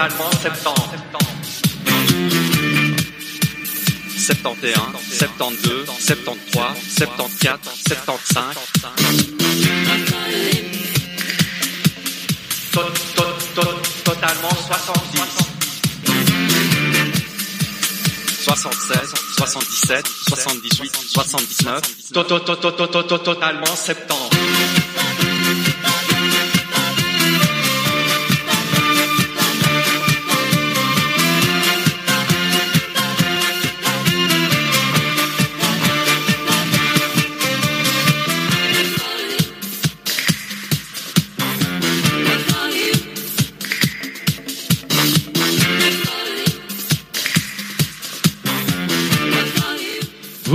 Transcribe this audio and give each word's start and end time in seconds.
totalement 0.00 0.30
septembre. 0.32 0.88
71, 4.16 4.80
72, 5.12 5.86
73, 5.98 6.64
74, 6.96 7.60
75. 7.86 8.56
Totalement 14.04 14.56
70. 14.68 15.50
76, 18.40 19.14
77, 19.36 20.06
78, 20.28 20.96
79. 21.12 21.82
Totalement 23.22 23.76
septembre. 23.76 24.19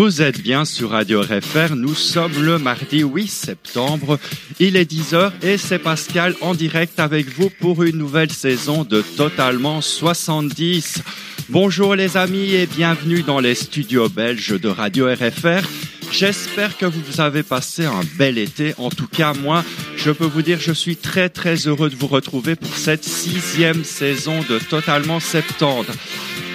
Vous 0.06 0.22
êtes 0.22 0.40
bien 0.40 0.66
sur 0.66 0.92
Radio 0.92 1.22
RFR, 1.22 1.76
nous 1.76 1.96
sommes 1.96 2.40
le 2.40 2.60
mardi 2.60 3.00
8 3.02 3.28
septembre, 3.28 4.20
il 4.60 4.76
est 4.76 4.88
10h 4.88 5.32
et 5.42 5.58
c'est 5.58 5.80
Pascal 5.80 6.36
en 6.42 6.54
direct 6.54 7.00
avec 7.00 7.28
vous 7.28 7.50
pour 7.50 7.82
une 7.82 7.98
nouvelle 7.98 8.32
saison 8.32 8.84
de 8.84 9.02
Totalement 9.02 9.82
70. 9.82 11.02
Bonjour 11.50 11.96
les 11.96 12.18
amis 12.18 12.54
et 12.54 12.68
bienvenue 12.68 13.24
dans 13.24 13.40
les 13.40 13.56
studios 13.56 14.08
belges 14.08 14.62
de 14.62 14.70
Radio 14.70 15.08
RFR. 15.12 15.68
J'espère 16.12 16.78
que 16.78 16.86
vous 16.86 17.20
avez 17.20 17.42
passé 17.42 17.86
un 17.86 18.02
bel 18.16 18.38
été. 18.38 18.76
En 18.78 18.92
tout 18.92 19.08
cas, 19.08 19.34
moi, 19.34 19.66
je 19.98 20.12
peux 20.12 20.28
vous 20.28 20.44
dire, 20.44 20.60
je 20.60 20.72
suis 20.72 20.98
très 20.98 21.30
très 21.30 21.56
heureux 21.68 21.90
de 21.90 21.96
vous 21.96 22.06
retrouver 22.06 22.56
pour 22.56 22.76
cette 22.76 23.06
sixième 23.06 23.84
saison 23.84 24.40
de 24.48 24.60
Totalement 24.60 25.20
Septembre. 25.20 25.92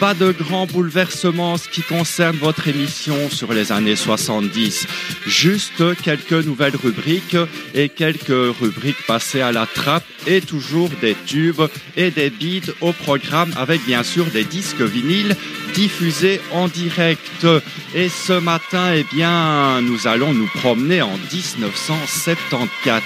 Pas 0.00 0.14
de 0.14 0.32
grands 0.32 0.64
bouleversements 0.64 1.52
en 1.52 1.56
ce 1.58 1.68
qui 1.68 1.82
concerne 1.82 2.36
votre 2.38 2.66
émission 2.68 3.28
sur 3.28 3.52
les 3.52 3.70
années 3.70 3.96
70. 3.96 4.86
Juste 5.26 5.82
quelques 6.02 6.32
nouvelles 6.32 6.76
rubriques 6.76 7.36
et 7.74 7.90
quelques 7.90 8.56
rubriques 8.58 9.06
passées 9.06 9.42
à 9.42 9.52
la 9.52 9.66
trappe 9.66 10.06
et 10.26 10.40
toujours 10.40 10.88
des 11.02 11.14
tubes 11.26 11.60
et 11.98 12.10
des 12.10 12.30
beats 12.30 12.72
au 12.80 12.92
programme 12.92 13.52
avec 13.58 13.84
bien 13.84 14.02
sûr 14.02 14.24
des 14.24 14.44
disques 14.44 14.80
vinyles 14.80 15.36
diffusés 15.74 16.40
en 16.52 16.66
direct. 16.68 17.46
Et 17.94 18.08
ce 18.08 18.32
matin, 18.32 18.94
eh 18.94 19.04
bien, 19.14 19.82
nous 19.82 20.06
allons 20.06 20.32
nous 20.32 20.48
promener 20.54 21.02
en 21.02 21.18
1974. 21.30 23.02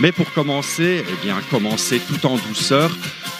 Mais 0.00 0.12
pour 0.12 0.32
commencer, 0.32 1.04
eh 1.06 1.16
bien, 1.22 1.36
commencer 1.50 2.00
tout 2.00 2.24
en 2.26 2.38
douceur 2.38 2.90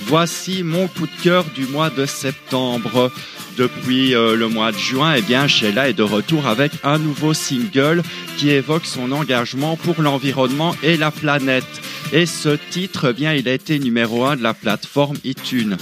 Voici 0.06 0.62
mon 0.62 0.88
coup 0.88 1.06
de 1.06 1.22
cœur 1.22 1.44
du 1.54 1.66
mois 1.66 1.90
de 1.90 2.06
septembre. 2.06 3.10
Depuis 3.60 4.14
euh, 4.14 4.36
le 4.36 4.48
mois 4.48 4.72
de 4.72 4.78
juin, 4.78 5.12
eh 5.18 5.20
bien, 5.20 5.46
Sheila 5.46 5.90
est 5.90 5.92
de 5.92 6.02
retour 6.02 6.46
avec 6.46 6.72
un 6.82 6.96
nouveau 6.96 7.34
single 7.34 8.02
qui 8.38 8.48
évoque 8.48 8.86
son 8.86 9.12
engagement 9.12 9.76
pour 9.76 10.00
l'environnement 10.00 10.74
et 10.82 10.96
la 10.96 11.10
planète. 11.10 11.66
Et 12.12 12.26
ce 12.26 12.56
titre, 12.70 13.10
eh 13.10 13.12
bien, 13.12 13.34
il 13.34 13.48
a 13.48 13.52
été 13.52 13.78
numéro 13.78 14.24
un 14.24 14.36
de 14.36 14.42
la 14.42 14.52
plateforme 14.54 15.16
iTunes. 15.24 15.76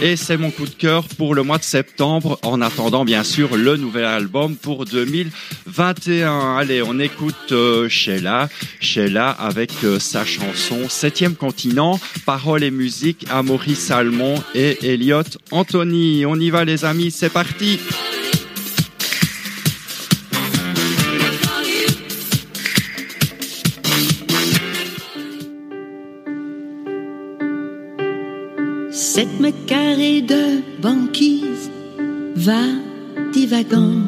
Et 0.00 0.16
c'est 0.16 0.38
mon 0.38 0.50
coup 0.50 0.64
de 0.64 0.70
cœur 0.70 1.04
pour 1.08 1.34
le 1.34 1.42
mois 1.42 1.58
de 1.58 1.64
septembre, 1.64 2.38
en 2.42 2.62
attendant 2.62 3.04
bien 3.04 3.22
sûr 3.22 3.56
le 3.56 3.76
nouvel 3.76 4.04
album 4.04 4.56
pour 4.56 4.86
2021. 4.86 6.56
Allez, 6.56 6.82
on 6.82 6.98
écoute 6.98 7.52
euh, 7.52 7.88
Sheila, 7.88 8.48
Sheila 8.80 9.28
avec 9.30 9.72
euh, 9.84 9.98
sa 9.98 10.24
chanson 10.24 10.88
Septième 10.88 11.34
continent, 11.34 12.00
paroles 12.24 12.62
et 12.62 12.70
musique 12.70 13.26
à 13.30 13.42
Maurice 13.42 13.80
Salmon 13.80 14.34
et 14.54 14.78
Elliot 14.94 15.22
Anthony. 15.50 16.24
On 16.24 16.40
y 16.40 16.48
va 16.48 16.64
les 16.64 16.84
amis, 16.84 17.10
c'est 17.24 17.32
parti. 17.32 17.80
Sept 28.90 29.40
mètres 29.40 29.56
carrés 29.66 30.20
de 30.20 30.60
banquise 30.82 31.70
va 32.36 32.60
divagant. 33.32 34.02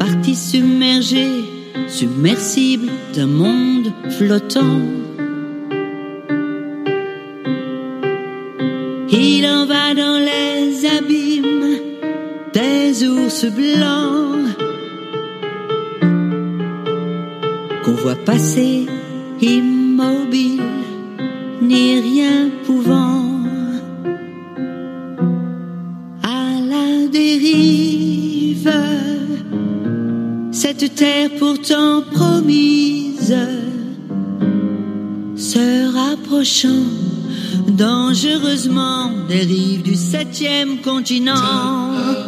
Parti 0.00 0.34
submergé, 0.34 1.44
submersible 1.86 2.88
d'un 3.14 3.26
monde 3.26 3.92
flottant. 4.18 5.07
Blancs 13.46 14.56
qu'on 17.84 17.92
voit 17.92 18.16
passer 18.16 18.86
immobile, 19.40 20.62
ni 21.62 22.00
rien 22.00 22.50
pouvant 22.66 23.22
à 26.22 26.60
la 26.68 27.06
dérive. 27.06 28.72
Cette 30.50 30.94
terre 30.94 31.30
pourtant 31.38 32.02
promise 32.12 33.36
se 35.36 35.92
rapprochant 35.94 36.86
dangereusement 37.68 39.12
des 39.28 39.40
rives 39.40 39.82
du 39.82 39.94
septième 39.94 40.78
continent. 40.78 42.27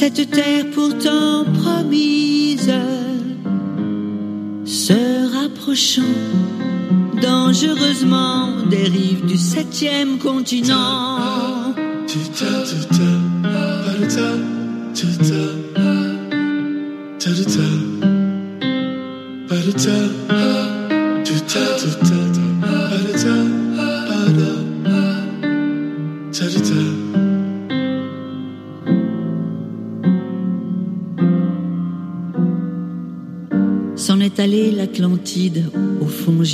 Cette 0.00 0.30
terre 0.30 0.64
pourtant 0.74 1.44
promise 1.62 2.72
se 4.64 5.30
rapprochant 5.36 6.16
dangereusement 7.20 8.64
des 8.70 8.84
rives 8.84 9.26
du 9.26 9.36
septième 9.36 10.16
continent. 10.18 11.18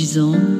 S'en 0.07 0.33
est 0.35 0.56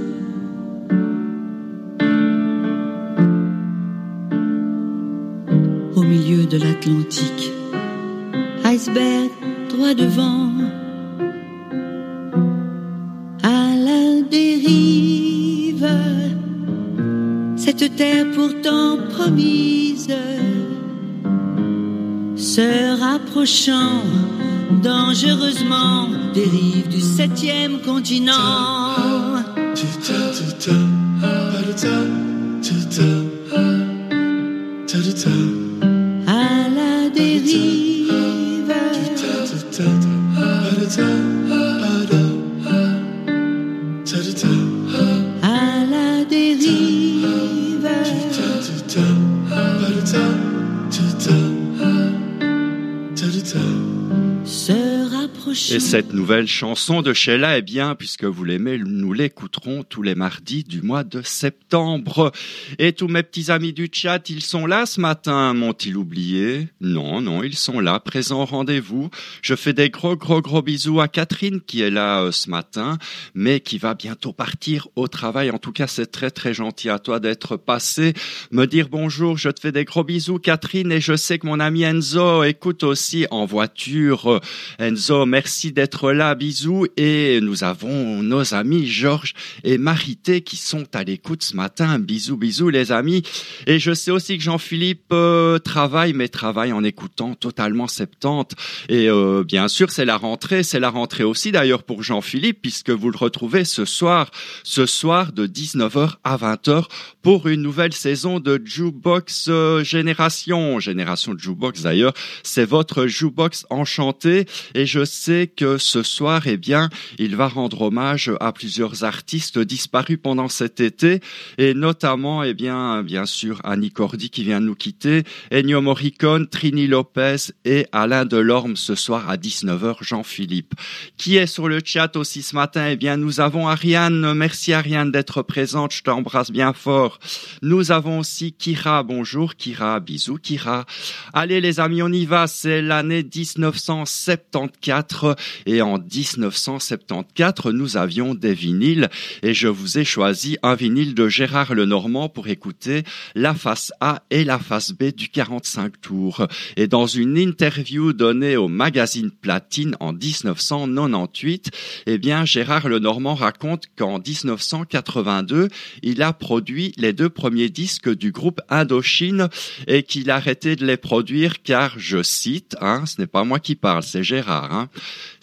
cette 55.87 56.11
nouvelle 56.11 56.47
chanson 56.47 57.01
de 57.01 57.13
Sheila, 57.13 57.59
eh 57.59 57.61
bien, 57.61 57.95
puisque 57.95 58.25
vous 58.25 58.43
l'aimez, 58.43 58.77
nous 58.77 59.13
l'écouterons 59.13 59.83
tous 59.83 60.01
les 60.01 60.15
mardis 60.15 60.65
du 60.65 60.81
mois 60.81 61.05
de 61.05 61.21
septembre. 61.21 62.33
Et 62.77 62.91
tous 62.91 63.07
mes 63.07 63.23
petits 63.23 63.51
amis 63.51 63.71
du 63.71 63.87
chat, 63.89 64.29
ils 64.29 64.43
sont 64.43 64.65
là 64.65 64.85
ce 64.85 64.99
matin, 64.99 65.53
m'ont-ils 65.53 65.95
oublié? 65.95 66.67
Non, 66.81 67.21
non, 67.21 67.41
ils 67.41 67.55
sont 67.55 67.79
là, 67.79 68.01
présents 68.01 68.41
au 68.41 68.45
rendez-vous. 68.45 69.09
Je 69.41 69.55
fais 69.55 69.71
des 69.71 69.89
gros, 69.89 70.17
gros, 70.17 70.41
gros 70.41 70.61
bisous 70.61 70.99
à 70.99 71.07
Catherine 71.07 71.61
qui 71.61 71.81
est 71.81 71.89
là 71.89 72.23
euh, 72.23 72.33
ce 72.33 72.49
matin, 72.49 72.97
mais 73.33 73.61
qui 73.61 73.77
va 73.77 73.93
bientôt 73.93 74.33
partir 74.33 74.89
au 74.97 75.07
travail. 75.07 75.51
En 75.51 75.57
tout 75.57 75.71
cas, 75.71 75.87
c'est 75.87 76.11
très, 76.11 76.31
très 76.31 76.53
gentil 76.53 76.89
à 76.89 76.99
toi 76.99 77.21
d'être 77.21 77.55
passé, 77.55 78.11
me 78.51 78.65
dire 78.65 78.89
bonjour. 78.89 79.37
Je 79.37 79.49
te 79.51 79.61
fais 79.61 79.71
des 79.71 79.85
gros 79.85 80.03
bisous, 80.03 80.39
Catherine, 80.39 80.91
et 80.91 80.99
je 80.99 81.15
sais 81.15 81.39
que 81.39 81.47
mon 81.47 81.61
ami 81.61 81.83
Enzo 81.83 82.43
écoute 82.43 82.83
aussi 82.83 83.25
en 83.31 83.45
voiture. 83.45 84.41
Enzo, 84.79 85.25
merci 85.25 85.71
d'être 85.77 86.11
là, 86.11 86.33
bisous. 86.33 86.87
Et 86.97 87.39
nous 87.39 87.63
avons 87.63 88.23
nos 88.23 88.55
amis 88.55 88.87
Georges 88.87 89.35
et 89.63 89.77
Marité 89.77 90.41
qui 90.41 90.55
sont 90.55 90.87
à 90.95 91.03
l'écoute 91.03 91.43
ce 91.43 91.55
matin. 91.55 91.99
Bisous, 91.99 92.35
bisous 92.35 92.69
les 92.69 92.91
amis. 92.91 93.21
Et 93.67 93.77
je 93.77 93.93
sais 93.93 94.09
aussi 94.09 94.39
que 94.39 94.43
Jean-Philippe 94.43 95.11
euh, 95.11 95.59
travaille, 95.59 96.13
mais 96.13 96.29
travaille 96.29 96.73
en 96.73 96.83
écoutant 96.83 97.35
totalement 97.35 97.87
70. 97.87 98.55
Et 98.89 99.07
euh, 99.07 99.43
bien 99.43 99.67
sûr, 99.67 99.91
c'est 99.91 100.03
la 100.03 100.17
rentrée. 100.17 100.63
C'est 100.63 100.79
la 100.79 100.89
rentrée 100.89 101.23
aussi 101.23 101.51
d'ailleurs 101.51 101.83
pour 101.83 102.01
Jean-Philippe, 102.01 102.63
puisque 102.63 102.89
vous 102.89 103.11
le 103.11 103.17
retrouvez 103.17 103.63
ce 103.63 103.85
soir, 103.85 104.31
ce 104.63 104.87
soir 104.87 105.31
de 105.31 105.45
19h 105.45 106.15
à 106.23 106.37
20h 106.37 106.85
pour 107.21 107.47
une 107.47 107.61
nouvelle 107.61 107.93
saison 107.93 108.39
de 108.39 108.59
Jukebox 108.65 109.45
euh, 109.49 109.83
Génération. 109.83 110.79
Génération 110.79 111.35
Jukebox 111.37 111.83
d'ailleurs, 111.83 112.13
c'est 112.41 112.65
votre 112.65 113.05
Jukebox 113.05 113.67
enchanté. 113.69 114.47
Et 114.73 114.87
je 114.87 115.05
sais 115.05 115.51
que 115.55 115.66
ce 115.77 116.03
soir, 116.03 116.47
eh 116.47 116.57
bien, 116.57 116.89
il 117.19 117.35
va 117.35 117.47
rendre 117.47 117.81
hommage 117.81 118.31
à 118.39 118.53
plusieurs 118.53 119.03
artistes 119.03 119.59
disparus 119.59 120.19
pendant 120.21 120.47
cet 120.47 120.79
été, 120.79 121.19
et 121.57 121.73
notamment, 121.73 122.43
eh 122.43 122.53
bien, 122.53 123.03
bien 123.03 123.25
sûr, 123.25 123.59
Annie 123.63 123.91
Cordy 123.91 124.29
qui 124.29 124.43
vient 124.43 124.59
nous 124.59 124.75
quitter, 124.75 125.23
Ennio 125.51 125.81
Morricone, 125.81 126.47
Trini 126.47 126.87
Lopez 126.87 127.51
et 127.65 127.87
Alain 127.91 128.25
Delorme 128.25 128.75
ce 128.75 128.95
soir 128.95 129.29
à 129.29 129.37
19h, 129.37 129.97
Jean-Philippe. 130.01 130.73
Qui 131.17 131.37
est 131.37 131.47
sur 131.47 131.67
le 131.67 131.81
chat 131.83 132.15
aussi 132.15 132.41
ce 132.41 132.55
matin? 132.55 132.87
Eh 132.89 132.95
bien, 132.95 133.17
nous 133.17 133.39
avons 133.39 133.67
Ariane. 133.67 134.33
Merci 134.33 134.73
Ariane 134.73 135.11
d'être 135.11 135.41
présente. 135.41 135.93
Je 135.93 136.03
t'embrasse 136.03 136.51
bien 136.51 136.73
fort. 136.73 137.19
Nous 137.61 137.91
avons 137.91 138.19
aussi 138.19 138.53
Kira. 138.53 139.03
Bonjour 139.03 139.55
Kira. 139.55 139.99
Bisous 139.99 140.37
Kira. 140.37 140.85
Allez 141.33 141.61
les 141.61 141.79
amis, 141.79 142.01
on 142.01 142.11
y 142.11 142.25
va. 142.25 142.47
C'est 142.47 142.81
l'année 142.81 143.23
1974 143.23 145.35
et 145.65 145.81
en 145.81 145.97
1974, 145.97 147.73
nous 147.73 147.97
avions 147.97 148.35
des 148.35 148.53
vinyles 148.53 149.09
et 149.43 149.53
je 149.53 149.67
vous 149.67 149.97
ai 149.97 150.05
choisi 150.05 150.57
un 150.63 150.75
vinyle 150.75 151.15
de 151.15 151.27
Gérard 151.27 151.73
Lenormand 151.73 152.29
pour 152.29 152.47
écouter 152.47 153.03
la 153.35 153.53
face 153.53 153.91
A 153.99 154.23
et 154.29 154.43
la 154.43 154.59
face 154.59 154.91
B 154.91 155.05
du 155.15 155.29
45 155.29 155.99
tours. 156.01 156.47
Et 156.75 156.87
dans 156.87 157.07
une 157.07 157.37
interview 157.37 158.13
donnée 158.13 158.57
au 158.57 158.67
magazine 158.67 159.31
Platine 159.31 159.95
en 159.99 160.13
1998, 160.13 161.71
eh 162.05 162.17
bien, 162.17 162.45
Gérard 162.45 162.89
Lenormand 162.89 163.35
raconte 163.35 163.85
qu'en 163.97 164.19
1982, 164.19 165.69
il 166.03 166.21
a 166.21 166.33
produit 166.33 166.93
les 166.97 167.13
deux 167.13 167.29
premiers 167.29 167.69
disques 167.69 168.13
du 168.13 168.31
groupe 168.31 168.61
Indochine 168.69 169.49
et 169.87 170.03
qu'il 170.03 170.29
a 170.31 170.35
arrêté 170.35 170.75
de 170.75 170.85
les 170.85 170.97
produire 170.97 171.61
car, 171.61 171.97
je 171.97 172.23
cite, 172.23 172.75
hein, 172.81 173.05
ce 173.05 173.21
n'est 173.21 173.27
pas 173.27 173.43
moi 173.43 173.59
qui 173.59 173.75
parle, 173.75 174.03
c'est 174.03 174.23
Gérard, 174.23 174.73
hein, 174.73 174.89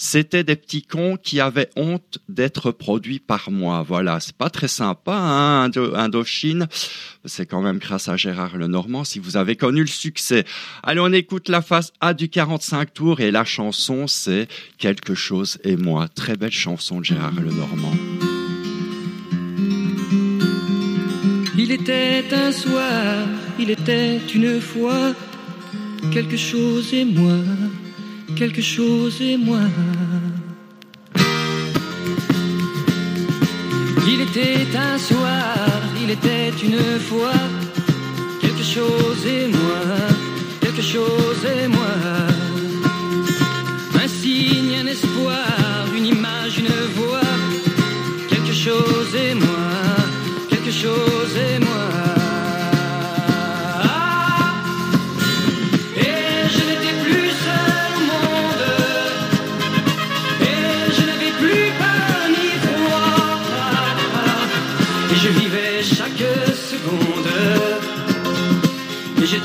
c'était 0.04 0.44
des 0.44 0.54
petits 0.56 0.82
cons 0.82 1.16
qui 1.16 1.40
avaient 1.40 1.70
honte 1.76 2.18
d'être 2.28 2.70
produits 2.72 3.20
par 3.20 3.50
moi. 3.50 3.82
Voilà, 3.86 4.20
c'est 4.20 4.36
pas 4.36 4.50
très 4.50 4.68
sympa, 4.68 5.14
hein, 5.16 5.64
Indo- 5.68 5.94
Indochine. 5.94 6.68
C'est 7.24 7.46
quand 7.46 7.62
même 7.62 7.78
grâce 7.78 8.08
à 8.08 8.16
Gérard 8.16 8.56
Lenormand 8.58 9.04
si 9.04 9.18
vous 9.18 9.36
avez 9.38 9.56
connu 9.56 9.80
le 9.80 9.86
succès. 9.86 10.44
Allez, 10.82 11.00
on 11.00 11.12
écoute 11.12 11.48
la 11.48 11.62
face 11.62 11.90
A 12.00 12.12
du 12.12 12.28
45 12.28 12.92
tours 12.92 13.20
et 13.20 13.30
la 13.30 13.44
chanson 13.44 14.06
c'est 14.06 14.46
Quelque 14.78 15.14
chose 15.14 15.58
et 15.64 15.76
moi. 15.76 16.08
Très 16.08 16.36
belle 16.36 16.52
chanson 16.52 17.00
de 17.00 17.04
Gérard 17.06 17.40
Lenormand. 17.40 17.94
Il 21.56 21.70
était 21.70 22.24
un 22.32 22.52
soir, 22.52 23.26
il 23.58 23.70
était 23.70 24.18
une 24.34 24.60
fois, 24.60 25.14
quelque 26.12 26.36
chose 26.36 26.92
et 26.92 27.04
moi, 27.04 27.36
quelque 28.36 28.62
chose 28.62 29.20
et 29.20 29.36
moi. 29.36 29.60
Il 34.06 34.20
était 34.20 34.66
un 34.76 34.98
soir, 34.98 35.56
il 36.02 36.10
était 36.10 36.50
une 36.62 37.00
fois, 37.00 37.38
quelque 38.40 38.64
chose 38.64 39.26
et 39.26 39.48
moi, 39.48 39.82
quelque 40.60 40.82
chose 40.82 41.42
et 41.44 41.68
moi. 41.68 41.94
Un 44.02 44.08
signe, 44.08 44.76
un 44.82 44.86
espoir, 44.86 45.53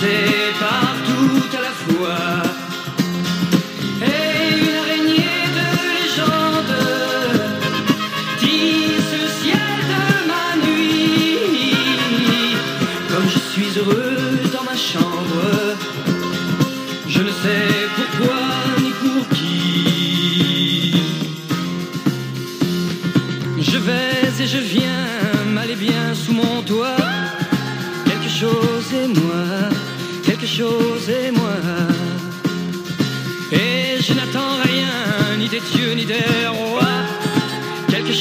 et 0.03 0.68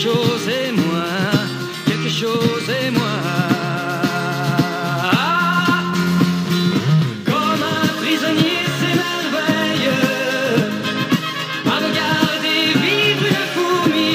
chose 0.09 0.49
et 0.49 0.73
moi, 0.73 1.11
quelque 1.87 2.13
chose 2.23 2.69
et 2.81 2.91
moi. 2.99 3.17
Comme 7.31 7.63
un 7.77 7.87
prisonnier 8.01 8.63
s'émerveille 8.79 9.91
à 11.75 11.77
regarder 11.87 12.61
vivre 12.85 13.25
une 13.35 13.47
fourmi. 13.55 14.13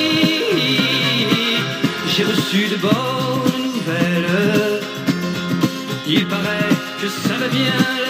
J'ai 2.11 2.25
reçu 2.33 2.61
de 2.73 2.77
bonnes 2.85 3.63
nouvelles. 3.75 4.81
Il 6.07 6.25
paraît 6.27 6.75
que 7.01 7.07
ça 7.25 7.35
va 7.41 7.47
bien 7.47 8.02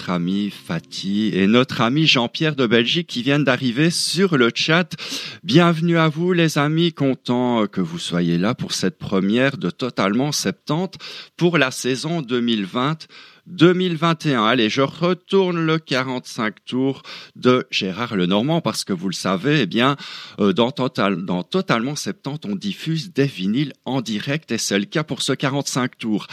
notre 0.00 0.10
ami 0.12 0.48
Fatih 0.48 1.30
et 1.34 1.46
notre 1.46 1.82
ami 1.82 2.06
Jean-Pierre 2.06 2.56
de 2.56 2.66
Belgique 2.66 3.06
qui 3.06 3.22
viennent 3.22 3.44
d'arriver 3.44 3.90
sur 3.90 4.38
le 4.38 4.50
chat. 4.54 4.96
Bienvenue 5.44 5.98
à 5.98 6.08
vous 6.08 6.32
les 6.32 6.56
amis, 6.56 6.94
content 6.94 7.66
que 7.66 7.82
vous 7.82 7.98
soyez 7.98 8.38
là 8.38 8.54
pour 8.54 8.72
cette 8.72 8.96
première 8.96 9.58
de 9.58 9.68
Totalement 9.68 10.32
70 10.32 10.98
pour 11.36 11.58
la 11.58 11.70
saison 11.70 12.22
2020. 12.22 13.08
2021. 13.46 14.44
Allez, 14.44 14.70
je 14.70 14.80
retourne 14.80 15.66
le 15.66 15.78
45 15.78 16.64
tours 16.64 17.02
de 17.36 17.66
Gérard 17.70 18.16
Lenormand 18.16 18.62
parce 18.62 18.84
que 18.84 18.94
vous 18.94 19.08
le 19.08 19.14
savez, 19.14 19.62
eh 19.62 19.66
bien, 19.66 19.96
euh, 20.38 20.52
dans, 20.54 20.70
Total, 20.70 21.24
dans 21.24 21.42
Totalement 21.42 21.96
70, 21.96 22.48
on 22.48 22.54
diffuse 22.54 23.12
des 23.12 23.26
vinyles 23.26 23.72
en 23.84 24.00
direct 24.00 24.50
et 24.52 24.58
c'est 24.58 24.78
le 24.78 24.84
cas 24.86 25.04
pour 25.04 25.20
ce 25.20 25.32
45 25.32 25.98
tours. 25.98 26.26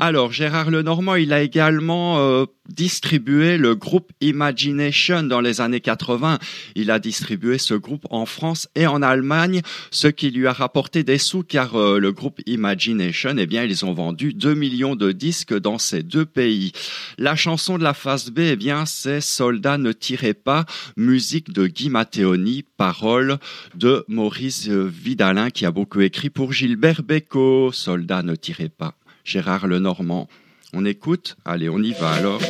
Alors, 0.00 0.30
Gérard 0.30 0.70
Lenormand, 0.70 1.16
il 1.16 1.32
a 1.32 1.42
également 1.42 2.18
euh, 2.20 2.44
distribué 2.68 3.58
le 3.58 3.74
groupe 3.74 4.12
Imagination 4.20 5.24
dans 5.24 5.40
les 5.40 5.60
années 5.60 5.80
80. 5.80 6.38
Il 6.76 6.92
a 6.92 7.00
distribué 7.00 7.58
ce 7.58 7.74
groupe 7.74 8.06
en 8.10 8.24
France 8.24 8.68
et 8.76 8.86
en 8.86 9.02
Allemagne, 9.02 9.60
ce 9.90 10.06
qui 10.06 10.30
lui 10.30 10.46
a 10.46 10.52
rapporté 10.52 11.02
des 11.02 11.18
sous 11.18 11.42
car 11.42 11.74
euh, 11.74 11.98
le 11.98 12.12
groupe 12.12 12.40
Imagination, 12.46 13.34
eh 13.38 13.46
bien, 13.46 13.64
ils 13.64 13.84
ont 13.84 13.92
vendu 13.92 14.34
2 14.34 14.54
millions 14.54 14.94
de 14.94 15.10
disques 15.10 15.58
dans 15.58 15.78
ces 15.78 16.04
deux 16.04 16.26
pays. 16.26 16.70
La 17.18 17.34
chanson 17.34 17.76
de 17.76 17.82
la 17.82 17.94
phase 17.94 18.30
B, 18.30 18.38
eh 18.38 18.56
bien, 18.56 18.86
c'est 18.86 19.20
Soldat 19.20 19.78
ne 19.78 19.90
tirez 19.90 20.34
pas, 20.34 20.64
musique 20.96 21.52
de 21.52 21.66
Guy 21.66 21.90
Matteoni, 21.90 22.64
parole 22.76 23.38
de 23.74 24.04
Maurice 24.06 24.68
Vidalin 24.68 25.50
qui 25.50 25.66
a 25.66 25.72
beaucoup 25.72 26.02
écrit 26.02 26.30
pour 26.30 26.52
Gilbert 26.52 27.02
Bécaud. 27.02 27.72
Soldat 27.72 28.22
ne 28.22 28.36
tirez 28.36 28.68
pas. 28.68 28.97
Gérard 29.28 29.66
Lenormand. 29.66 30.26
On 30.72 30.86
écoute 30.86 31.36
Allez, 31.44 31.68
on 31.68 31.82
y 31.82 31.92
va 31.92 32.12
alors. 32.12 32.40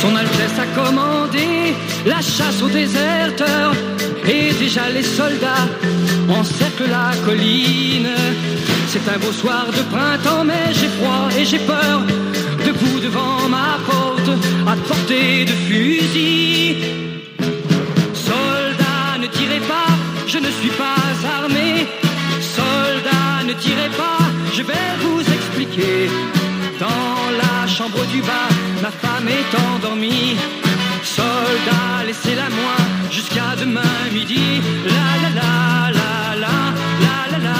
Son 0.00 0.14
Altesse 0.14 0.58
a 0.60 0.66
commandé 0.80 1.74
la 2.06 2.20
chasse 2.20 2.62
aux 2.62 2.68
déserteurs 2.68 3.74
les 4.94 5.02
soldats 5.02 5.68
encerclent 6.28 6.90
la 6.90 7.10
colline. 7.24 8.08
C'est 8.88 9.06
un 9.08 9.18
beau 9.18 9.32
soir 9.32 9.66
de 9.66 9.82
printemps, 9.94 10.44
mais 10.44 10.72
j'ai 10.72 10.88
froid 10.88 11.28
et 11.36 11.44
j'ai 11.44 11.58
peur. 11.58 12.02
Debout 12.64 13.00
devant 13.00 13.48
ma 13.48 13.78
porte, 13.84 14.30
à 14.68 14.76
portée 14.88 15.44
de 15.44 15.54
fusil. 15.66 16.76
Soldats, 18.14 19.18
ne 19.20 19.26
tirez 19.26 19.62
pas, 19.72 19.92
je 20.28 20.38
ne 20.38 20.50
suis 20.58 20.74
pas 20.82 21.02
armé. 21.38 21.86
Soldats, 22.40 23.42
ne 23.48 23.54
tirez 23.54 23.90
pas, 24.02 24.22
je 24.56 24.62
vais 24.62 24.90
vous 25.02 25.20
expliquer. 25.20 26.08
Dans 26.78 27.22
la 27.42 27.66
chambre 27.66 28.04
du 28.12 28.20
bas, 28.20 28.50
ma 28.82 28.90
femme 28.90 29.28
est 29.28 29.52
endormie. 29.68 30.36
Soldats, 31.02 32.04
laissez-la 32.06 32.48
moi 32.50 32.79
jusqu'à 33.10 33.56
demain 33.58 33.98
midi. 34.12 34.60
La 34.84 35.08
la 35.22 35.30
la 35.38 35.52
la 35.98 36.12
la 36.44 36.56
la 37.04 37.16
la 37.32 37.38
la 37.44 37.56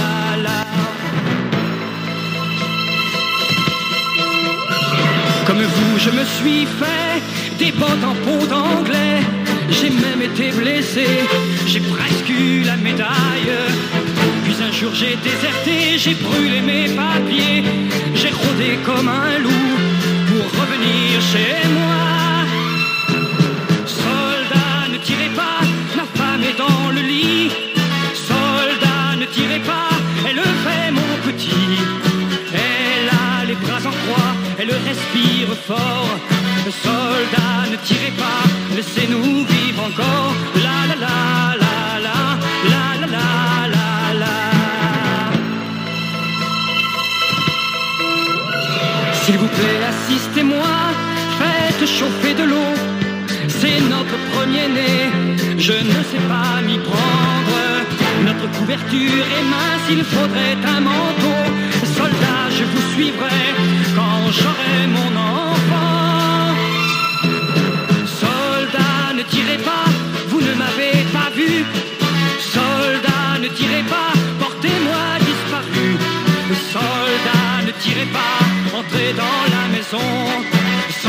la 0.00 0.12
la. 0.44 0.58
Comme 5.46 5.62
vous, 5.62 5.98
je 5.98 6.10
me 6.10 6.24
suis 6.24 6.66
fait 6.66 7.22
des 7.58 7.72
bottes 7.72 8.04
en 8.04 8.14
peau 8.24 8.46
d'anglais. 8.46 9.20
J'ai 9.70 9.90
même 9.90 10.22
été 10.22 10.50
blessé, 10.50 11.06
j'ai 11.66 11.80
presque 11.80 12.30
eu 12.30 12.62
la 12.62 12.76
médaille. 12.76 13.54
Puis 14.44 14.56
un 14.66 14.72
jour 14.72 14.92
j'ai 14.94 15.16
déserté, 15.16 15.98
j'ai 15.98 16.14
brûlé 16.14 16.60
mes 16.60 16.88
papiers. 16.88 17.62
J'ai 18.14 18.30
rôdé 18.30 18.78
comme 18.84 19.08
un 19.08 19.38
loup 19.38 19.76
pour 20.28 20.44
revenir 20.60 21.20
chez 21.32 21.68
moi. 21.68 22.27
Le 26.66 27.02
lit. 27.02 27.50
Soldats, 28.14 29.16
ne 29.18 29.26
tirez 29.26 29.60
pas, 29.60 29.90
elle 30.28 30.40
fait 30.64 30.90
mon 30.90 31.12
petit. 31.26 31.78
Elle 32.52 33.08
a 33.08 33.44
les 33.46 33.54
bras 33.54 33.78
en 33.78 33.94
croix, 34.02 34.32
elle 34.58 34.70
respire 34.70 35.54
fort. 35.66 36.18
Soldats, 36.82 37.70
ne 37.70 37.76
tirez 37.76 38.12
pas, 38.18 38.42
laissez-nous 38.76 39.44
vivre 39.44 39.82
encore. 39.84 40.34
La 40.56 40.86
la 40.90 40.96
la 41.04 41.18
la 41.62 41.76
la, 42.06 42.18
la 42.72 42.84
la 43.00 43.08
la 43.14 43.28
la 43.74 44.14
la. 44.22 44.36
S'il 49.22 49.38
vous 49.38 49.48
plaît, 49.48 49.80
assistez-moi, 49.92 50.74
faites 51.38 51.88
chauffer 51.88 52.27
premier-né, 54.32 55.10
je 55.58 55.72
ne 55.72 56.00
sais 56.10 56.24
pas 56.28 56.60
m'y 56.66 56.78
prendre. 56.78 57.56
Notre 58.24 58.50
couverture 58.58 59.24
est 59.36 59.46
mince, 59.54 59.86
il 59.90 60.02
faudrait 60.04 60.58
un 60.74 60.80
manteau. 60.80 61.40
Soldat, 61.96 62.42
je 62.58 62.64
vous 62.64 62.84
suivrai 62.94 63.44
quand 63.96 64.20
j'aurai 64.38 64.78
mon 64.96 65.12
enfant. 65.16 66.54
Soldat, 68.22 69.14
ne 69.16 69.22
tirez 69.22 69.58
pas, 69.58 69.86
vous 70.28 70.40
ne 70.40 70.54
m'avez 70.54 70.96
pas 71.12 71.30
vu. 71.34 71.64
Soldat, 72.40 73.38
ne 73.42 73.48
tirez 73.48 73.84
pas, 73.94 74.12
portez-moi 74.40 75.04
disparu. 75.28 75.88
Soldat, 76.72 77.66
ne 77.66 77.72
tirez 77.82 78.08
pas, 78.18 78.38
entrez 78.78 79.12
dans 79.12 79.40
la 79.54 79.64
maison. 79.74 80.67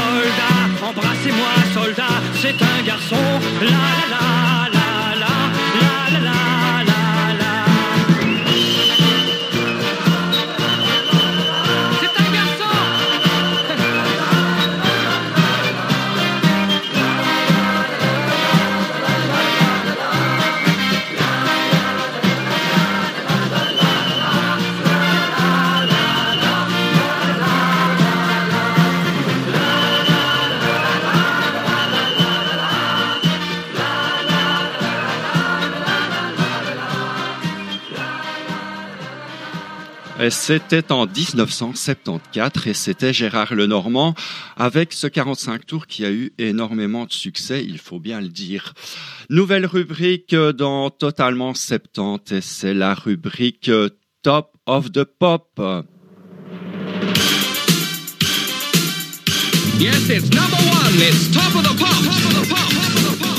Soldat, 0.09 0.87
embrassez-moi, 0.89 1.53
soldat, 1.71 2.17
c'est 2.41 2.59
un 2.63 2.83
garçon. 2.83 3.15
La 3.61 3.69
la 3.69 4.69
la 4.73 4.73
la 4.73 4.78
C'était 40.29 40.91
en 40.91 41.05
1974 41.07 42.67
et 42.67 42.73
c'était 42.73 43.13
Gérard 43.13 43.55
Lenormand 43.55 44.15
avec 44.57 44.91
ce 44.91 45.07
45 45.07 45.65
tours 45.65 45.87
qui 45.87 46.03
a 46.03 46.11
eu 46.11 46.33
énormément 46.37 47.05
de 47.05 47.13
succès, 47.13 47.63
il 47.63 47.77
faut 47.77 47.99
bien 47.99 48.19
le 48.19 48.27
dire. 48.27 48.73
Nouvelle 49.29 49.65
rubrique 49.65 50.35
dans 50.35 50.89
Totalement 50.89 51.53
70 51.53 52.33
et 52.33 52.41
c'est 52.41 52.73
la 52.73 52.93
rubrique 52.95 53.71
Top 54.21 54.51
of 54.65 54.91
the 54.91 55.05
Pop. 55.05 55.61
Yes, 59.79 60.09
it's 60.09 60.29
number 60.31 60.59
one. 60.69 60.95
It's 60.97 61.31
top 61.31 61.55
of 61.55 61.63
the 61.63 61.79
pop. 61.79 61.87
Top 61.87 62.25
of 62.25 62.33
the 62.35 62.49
pop. 62.49 62.59
Top 62.69 62.95
of 62.95 63.03
the 63.03 63.17
pop. 63.17 63.29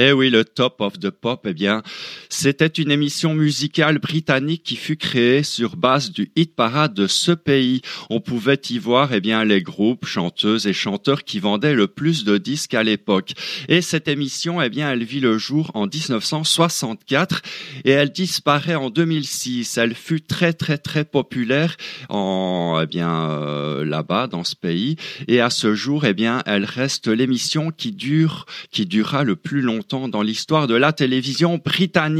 Eh 0.00 0.12
oui, 0.12 0.30
le 0.30 0.44
Top 0.44 0.80
of 0.80 1.00
the 1.00 1.10
Pop, 1.10 1.44
eh 1.44 1.52
bien, 1.52 1.82
c'était 2.30 2.66
une 2.66 2.90
émission 2.90 3.34
musicale 3.34 3.98
britannique 3.98 4.62
qui 4.62 4.76
fut 4.76 4.96
créée 4.96 5.42
sur 5.42 5.76
base 5.76 6.10
du 6.10 6.30
hit 6.36 6.54
parade 6.54 6.94
de 6.94 7.06
ce 7.06 7.32
pays. 7.32 7.80
On 8.10 8.20
pouvait 8.20 8.60
y 8.70 8.78
voir, 8.78 9.12
eh 9.12 9.20
bien, 9.20 9.44
les 9.44 9.62
groupes, 9.62 10.06
chanteuses 10.06 10.66
et 10.66 10.72
chanteurs 10.72 11.24
qui 11.24 11.40
vendaient 11.40 11.74
le 11.74 11.86
plus 11.86 12.24
de 12.24 12.36
disques 12.36 12.74
à 12.74 12.82
l'époque. 12.82 13.32
Et 13.68 13.80
cette 13.80 14.08
émission, 14.08 14.60
eh 14.60 14.68
bien, 14.68 14.90
elle 14.90 15.04
vit 15.04 15.20
le 15.20 15.38
jour 15.38 15.70
en 15.74 15.86
1964 15.86 17.42
et 17.84 17.90
elle 17.90 18.10
disparaît 18.10 18.74
en 18.74 18.90
2006. 18.90 19.78
Elle 19.78 19.94
fut 19.94 20.20
très, 20.20 20.52
très, 20.52 20.78
très 20.78 21.04
populaire 21.04 21.76
en, 22.08 22.80
eh 22.82 22.86
bien, 22.86 23.30
euh, 23.30 23.84
là-bas, 23.84 24.26
dans 24.26 24.44
ce 24.44 24.54
pays. 24.54 24.96
Et 25.28 25.40
à 25.40 25.50
ce 25.50 25.74
jour, 25.74 26.04
eh 26.04 26.14
bien, 26.14 26.42
elle 26.46 26.64
reste 26.64 27.08
l'émission 27.08 27.70
qui 27.70 27.92
dure, 27.92 28.46
qui 28.70 28.86
durera 28.86 29.24
le 29.24 29.36
plus 29.36 29.62
longtemps 29.62 30.08
dans 30.08 30.22
l'histoire 30.22 30.66
de 30.66 30.74
la 30.74 30.92
télévision 30.92 31.58
britannique. 31.58 32.17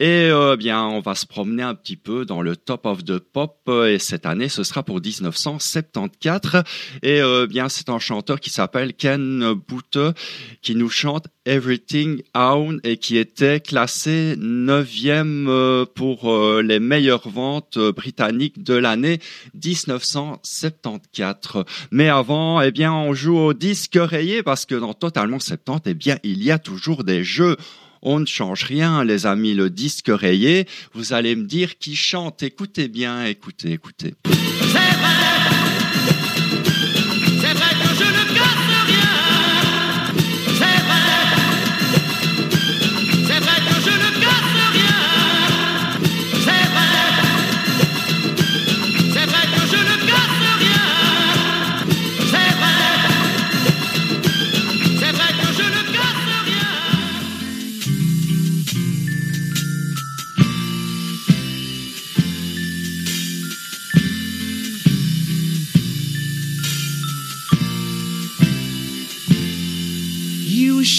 Et 0.00 0.28
euh, 0.30 0.56
bien, 0.56 0.84
on 0.84 1.00
va 1.00 1.14
se 1.14 1.26
promener 1.26 1.62
un 1.62 1.74
petit 1.74 1.96
peu 1.96 2.24
dans 2.24 2.42
le 2.42 2.56
top 2.56 2.86
of 2.86 3.04
the 3.04 3.18
pop. 3.18 3.70
Et 3.88 3.98
cette 3.98 4.26
année, 4.26 4.48
ce 4.48 4.62
sera 4.62 4.82
pour 4.82 5.00
1974. 5.00 6.62
Et 7.02 7.20
euh, 7.20 7.46
bien, 7.46 7.68
c'est 7.68 7.88
un 7.88 7.98
chanteur 7.98 8.40
qui 8.40 8.50
s'appelle 8.50 8.94
Ken 8.94 9.52
Boute 9.52 9.98
qui 10.62 10.74
nous 10.74 10.90
chante 10.90 11.26
Everything 11.46 12.22
Own 12.34 12.80
et 12.82 12.96
qui 12.96 13.16
était 13.16 13.60
classé 13.60 14.34
neuvième 14.36 15.46
euh, 15.48 15.84
pour 15.86 16.32
euh, 16.32 16.60
les 16.60 16.80
meilleures 16.80 17.28
ventes 17.28 17.76
euh, 17.76 17.92
britanniques 17.92 18.64
de 18.64 18.74
l'année 18.74 19.20
1974. 19.54 21.64
Mais 21.92 22.08
avant, 22.08 22.60
eh 22.60 22.72
bien, 22.72 22.92
on 22.92 23.14
joue 23.14 23.38
au 23.38 23.54
disque 23.54 23.96
rayé 23.96 24.42
parce 24.42 24.66
que 24.66 24.74
dans 24.74 24.92
Totalement 24.92 25.38
70, 25.38 25.90
eh 25.90 25.94
bien, 25.94 26.18
il 26.24 26.42
y 26.42 26.50
a 26.50 26.58
toujours 26.58 27.04
des 27.04 27.22
jeux. 27.22 27.56
On 28.02 28.20
ne 28.20 28.26
change 28.26 28.64
rien, 28.64 29.04
les 29.04 29.26
amis, 29.26 29.54
le 29.54 29.70
disque 29.70 30.08
rayé. 30.08 30.66
Vous 30.94 31.12
allez 31.12 31.36
me 31.36 31.44
dire 31.44 31.78
qui 31.78 31.96
chante. 31.96 32.42
Écoutez 32.42 32.88
bien, 32.88 33.24
écoutez, 33.24 33.72
écoutez. 33.72 34.14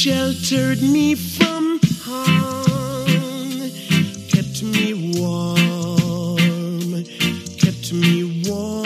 Sheltered 0.07 0.81
me 0.81 1.15
from 1.15 1.81
harm, 2.01 3.59
kept 4.29 4.63
me 4.63 4.93
warm, 5.19 7.03
kept 7.57 7.91
me 7.91 8.23
warm. 8.47 8.85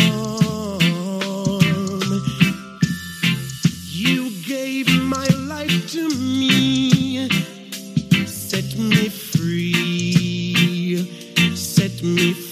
You 3.85 4.31
gave 4.47 4.87
my 5.03 5.27
life 5.47 5.91
to 5.91 6.09
me, 6.09 7.29
set 8.25 8.75
me 8.79 9.09
free, 9.09 11.05
set 11.55 12.01
me 12.01 12.33
free. 12.33 12.50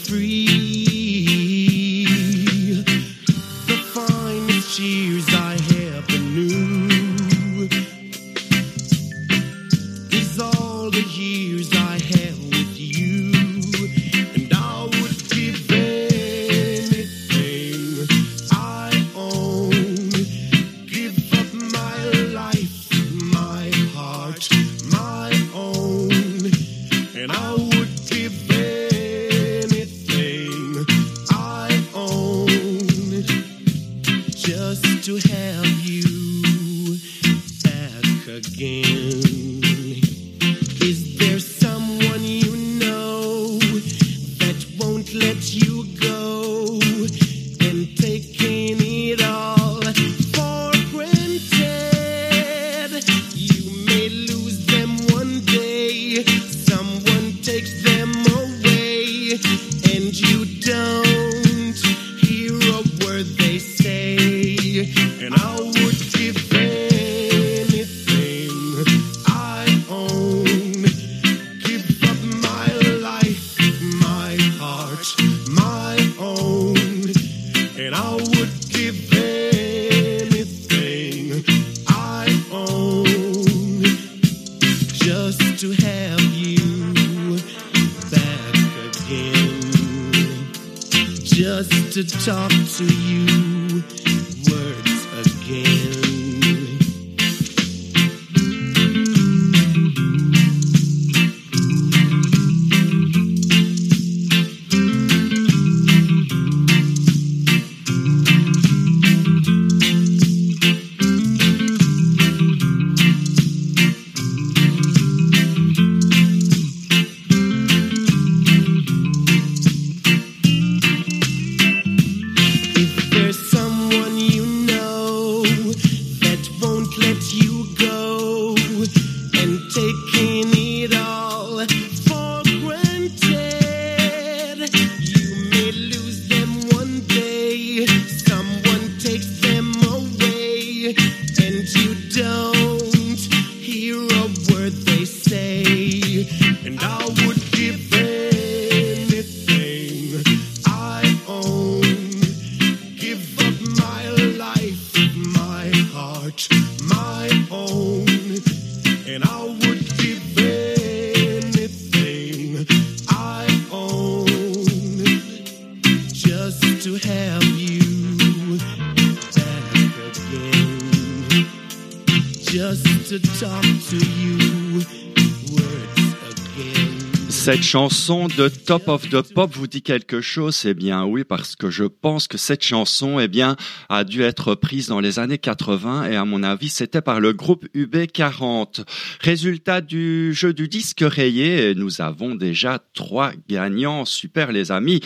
Chanson 177.61 178.27
de 178.27 178.47
Top 178.47 178.87
of 178.87 179.09
the 179.09 179.21
Pop 179.21 179.51
vous 179.53 179.67
dit 179.67 179.81
quelque 179.81 180.21
chose? 180.21 180.65
Eh 180.65 180.73
bien 180.73 181.05
oui, 181.05 181.23
parce 181.23 181.55
que 181.55 181.69
je 181.69 181.83
pense 181.83 182.27
que 182.27 182.37
cette 182.37 182.63
chanson 182.63 183.19
eh 183.19 183.27
bien, 183.27 183.57
a 183.89 184.03
dû 184.03 184.23
être 184.23 184.55
prise 184.55 184.87
dans 184.87 184.99
les 184.99 185.19
années 185.19 185.37
80 185.37 186.09
et 186.09 186.15
à 186.15 186.25
mon 186.25 186.41
avis 186.41 186.69
c'était 186.69 187.01
par 187.01 187.19
le 187.19 187.33
groupe 187.33 187.65
UB40. 187.75 188.85
Résultat 189.19 189.81
du 189.81 190.33
jeu 190.33 190.53
du 190.53 190.67
disque 190.67 191.03
rayé, 191.03 191.75
nous 191.75 192.01
avons 192.01 192.33
déjà 192.33 192.79
trois 192.93 193.31
gagnants. 193.47 194.05
Super 194.05 194.51
les 194.51 194.71
amis. 194.71 195.01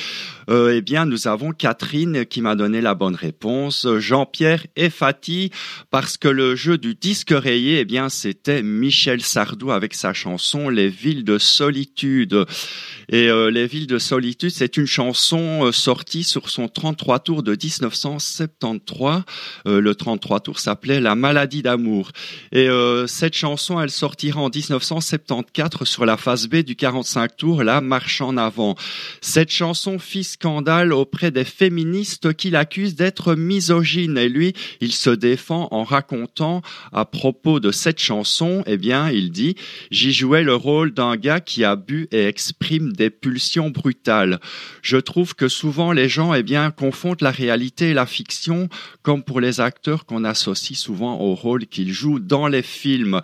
Euh, 0.50 0.76
eh 0.78 0.82
bien 0.82 1.06
nous 1.06 1.28
avons 1.28 1.52
Catherine 1.52 2.26
qui 2.26 2.42
m'a 2.42 2.56
donné 2.56 2.82
la 2.82 2.96
bonne 2.96 3.16
réponse, 3.16 3.88
Jean-Pierre 3.98 4.66
et 4.76 4.90
Fatih 4.90 5.50
parce 5.90 6.18
que 6.18 6.28
le 6.28 6.56
jeu 6.56 6.78
du 6.78 6.96
disque 6.96 7.34
rayé 7.36 7.80
eh 7.80 7.86
bien 7.86 8.10
c'était 8.10 8.62
Michel 8.64 9.22
Sardou 9.22 9.72
avec 9.72 9.94
sa 9.94 10.14
chanson 10.14 10.70
Les 10.70 10.90
villes 10.90 11.24
de 11.24 11.38
solitude. 11.38 12.43
Et 13.10 13.30
euh, 13.30 13.50
Les 13.50 13.68
villes 13.68 13.88
de 13.88 14.00
solitude, 14.00 14.50
c'est 14.50 14.78
une 14.78 14.86
chanson 14.86 15.66
euh, 15.66 15.72
sortie 15.72 16.24
sur 16.24 16.50
son 16.50 16.68
33 16.68 17.20
tours 17.20 17.44
de 17.44 17.52
1973. 17.52 19.24
Euh, 19.68 19.82
le 19.82 19.96
33 19.96 20.40
tours 20.40 20.60
s'appelait 20.60 21.02
La 21.02 21.16
maladie 21.16 21.62
d'amour. 21.62 22.12
Et 22.52 22.68
cette 23.08 23.36
chanson, 23.36 23.80
elle 23.80 23.90
sortira 23.90 24.42
en 24.42 24.50
1974 24.50 25.88
sur 25.88 26.06
la 26.06 26.18
phase 26.18 26.48
B 26.48 26.58
du 26.58 26.76
45 26.76 27.36
tours, 27.36 27.64
La 27.64 27.82
marche 27.82 28.22
en 28.22 28.38
avant. 28.38 28.76
Cette 29.22 29.52
chanson 29.52 30.00
fit 30.00 30.24
scandale 30.24 30.94
auprès 30.94 31.32
des 31.32 31.44
féministes 31.44 32.34
qui 32.34 32.50
l'accusent 32.50 32.96
d'être 32.96 33.36
misogyne. 33.36 34.18
Et 34.18 34.30
lui, 34.30 34.54
il 34.82 34.92
se 34.92 35.10
défend 35.10 35.68
en 35.72 35.84
racontant 35.84 36.62
à 36.92 37.06
propos 37.06 37.60
de 37.60 37.72
cette 37.72 38.00
chanson, 38.00 38.64
eh 38.66 38.78
bien, 38.78 39.10
il 39.10 39.32
dit, 39.32 39.56
j'y 39.92 40.14
jouais 40.14 40.44
le 40.44 40.56
rôle 40.56 40.94
d'un 40.94 41.16
gars 41.16 41.40
qui 41.40 41.64
a 41.64 41.76
bu 41.76 42.08
et 42.12 42.26
exprime 42.34 42.94
des 42.94 43.12
pulsions 43.12 43.70
brutales. 43.70 44.40
Je 44.82 44.98
trouve 44.98 45.36
que 45.36 45.48
souvent 45.48 45.92
les 45.92 46.10
gens, 46.10 46.34
eh 46.34 46.42
bien, 46.42 46.72
confondent 46.72 47.22
la 47.22 47.30
réalité 47.30 47.92
et 47.92 47.94
la 47.94 48.08
fiction, 48.08 48.70
comme 49.04 49.22
pour 49.22 49.40
les 49.40 49.60
acteurs 49.60 50.08
qu'on 50.08 50.24
associe 50.24 50.80
souvent 50.80 51.20
au 51.20 51.36
rôle 51.36 51.68
qu'ils 51.68 51.94
jouent 51.94 52.20
dans 52.20 52.48
les 52.48 52.64
films. 52.64 53.22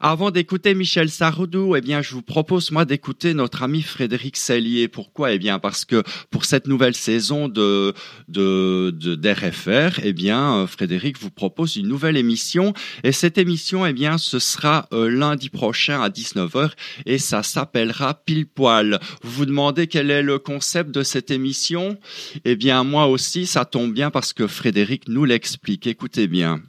Avant 0.00 0.30
d'écouter 0.30 0.74
Michel 0.74 1.08
Sardou, 1.08 1.74
eh 1.74 1.80
bien, 1.80 2.02
je 2.02 2.12
vous 2.12 2.22
propose 2.22 2.70
moi 2.70 2.84
d'écouter 2.84 3.32
notre 3.32 3.62
ami 3.62 3.80
Frédéric 3.80 4.36
Sellier. 4.36 4.88
Pourquoi? 4.88 5.32
Eh 5.32 5.38
bien, 5.38 5.58
parce 5.58 5.86
que 5.86 6.02
pour 6.30 6.44
cette 6.44 6.66
nouvelle 6.66 6.94
saison 6.94 7.48
de 7.48 7.94
de 8.28 8.90
d'RFR, 8.90 10.00
eh 10.02 10.12
bien, 10.12 10.56
euh, 10.56 10.66
Frédéric 10.66 11.18
vous 11.18 11.30
propose 11.30 11.76
une 11.76 11.88
nouvelle 11.88 12.16
émission. 12.16 12.74
Et 13.04 13.12
cette 13.12 13.38
émission, 13.38 13.86
eh 13.86 13.94
bien, 13.94 14.18
ce 14.18 14.38
sera 14.38 14.86
euh, 14.92 15.08
lundi 15.08 15.48
prochain 15.48 16.02
à 16.02 16.10
19h 16.10 16.72
et 17.06 17.18
ça 17.18 17.42
s'appellera 17.42 18.14
Pile 18.14 18.46
Poil. 18.46 19.00
Vous 19.22 19.30
vous 19.30 19.46
demandez 19.46 19.86
quel 19.86 20.10
est 20.10 20.22
le 20.22 20.38
concept 20.38 20.90
de 20.90 21.02
cette 21.02 21.30
émission? 21.30 21.98
Eh 22.44 22.56
bien, 22.56 22.84
moi 22.84 23.06
aussi, 23.06 23.46
ça 23.46 23.64
tombe 23.64 23.92
bien 23.92 24.10
parce 24.10 24.32
que 24.34 24.46
Frédéric 24.46 25.08
nous 25.08 25.24
l'explique. 25.24 25.86
Écoutez 25.86 26.26
bien. 26.26 26.60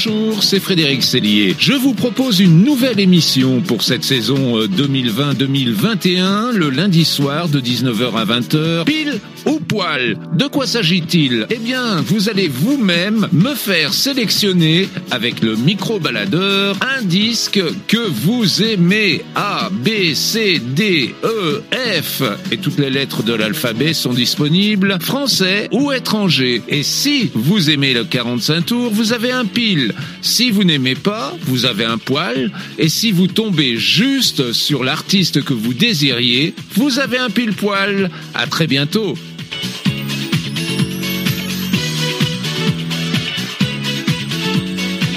Bonjour, 0.00 0.44
c'est 0.44 0.60
Frédéric 0.60 1.02
Sellier. 1.02 1.56
Je 1.58 1.72
vous 1.72 1.92
propose 1.92 2.38
une 2.38 2.62
nouvelle 2.62 3.00
émission 3.00 3.62
pour 3.62 3.82
cette 3.82 4.04
saison 4.04 4.56
euh, 4.56 4.68
2020-2021, 4.68 6.52
le 6.52 6.70
lundi 6.70 7.04
soir 7.04 7.48
de 7.48 7.60
19h 7.60 8.14
à 8.14 8.24
20h, 8.24 8.84
pile 8.84 9.18
ou 9.44 9.58
poil. 9.58 10.16
De 10.34 10.46
quoi 10.46 10.68
s'agit-il? 10.68 11.46
Eh 11.50 11.56
bien, 11.56 12.00
vous 12.02 12.28
allez 12.28 12.46
vous-même 12.46 13.26
me 13.32 13.56
faire 13.56 13.92
sélectionner 13.92 14.88
avec 15.10 15.42
le 15.42 15.56
micro-baladeur 15.56 16.76
un 16.80 17.02
disque 17.02 17.60
que 17.88 17.96
vous 17.96 18.62
aimez. 18.62 19.24
A, 19.34 19.68
B, 19.72 20.14
C, 20.14 20.60
D, 20.64 21.12
E, 21.24 21.62
F. 21.72 22.22
Et 22.52 22.58
toutes 22.58 22.78
les 22.78 22.90
lettres 22.90 23.24
de 23.24 23.32
l'alphabet 23.32 23.94
sont 23.94 24.12
disponibles, 24.12 24.98
français 25.00 25.68
ou 25.72 25.90
étranger. 25.90 26.62
Et 26.68 26.84
si 26.84 27.32
vous 27.34 27.70
aimez 27.70 27.94
le 27.94 28.04
45 28.04 28.66
tours, 28.66 28.92
vous 28.92 29.12
avez 29.12 29.32
un 29.32 29.44
pile. 29.44 29.87
Si 30.22 30.50
vous 30.50 30.64
n'aimez 30.64 30.94
pas, 30.94 31.36
vous 31.42 31.64
avez 31.64 31.84
un 31.84 31.98
poil. 31.98 32.50
Et 32.78 32.88
si 32.88 33.12
vous 33.12 33.26
tombez 33.26 33.76
juste 33.76 34.52
sur 34.52 34.84
l'artiste 34.84 35.42
que 35.42 35.54
vous 35.54 35.74
désiriez, 35.74 36.54
vous 36.74 36.98
avez 36.98 37.18
un 37.18 37.30
pile 37.30 37.52
poil. 37.52 38.10
À 38.34 38.46
très 38.46 38.66
bientôt. 38.66 39.16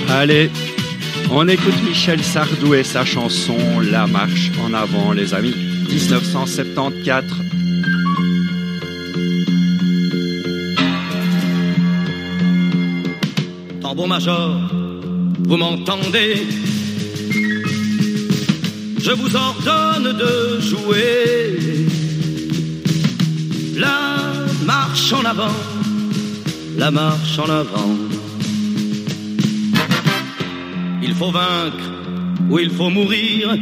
Allez, 0.09 0.49
on 1.31 1.47
écoute 1.47 1.81
Michel 1.87 2.21
Sardou 2.21 2.73
et 2.73 2.83
sa 2.83 3.05
chanson 3.05 3.57
La 3.79 4.07
marche 4.07 4.51
en 4.65 4.73
avant, 4.73 5.13
les 5.13 5.33
amis. 5.33 5.55
1974. 5.89 7.60
Major, 14.11 14.59
vous 15.47 15.55
m'entendez? 15.55 16.35
Je 19.05 19.11
vous 19.11 19.33
ordonne 19.47 20.09
de 20.23 20.59
jouer 20.59 21.15
la 23.77 24.01
marche 24.65 25.13
en 25.13 25.23
avant, 25.23 25.57
la 26.77 26.91
marche 26.91 27.39
en 27.39 27.49
avant. 27.49 27.95
Il 31.01 31.13
faut 31.13 31.31
vaincre 31.31 31.87
ou 32.49 32.59
il 32.59 32.69
faut 32.69 32.89
mourir, 32.89 33.55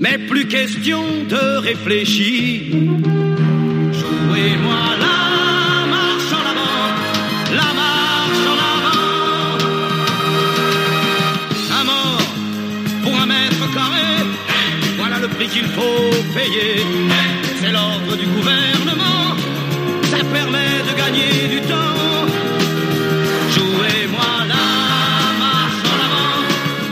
mais 0.00 0.16
plus 0.30 0.46
question 0.48 1.02
de 1.28 1.58
réfléchir. 1.58 2.62
Jouez-moi 4.00 4.93
prix 15.44 15.48
qu'il 15.48 15.68
faut 15.68 16.10
payer. 16.34 16.84
C'est 17.60 17.72
l'ordre 17.72 18.16
du 18.16 18.26
gouvernement, 18.26 19.36
ça 20.10 20.18
permet 20.18 20.82
de 20.88 20.92
gagner 20.96 21.48
du 21.48 21.60
temps. 21.60 22.26
Jouez-moi 23.54 24.32
la 24.54 24.66
marche 25.44 25.82
en 25.92 25.98
avant, 26.06 26.36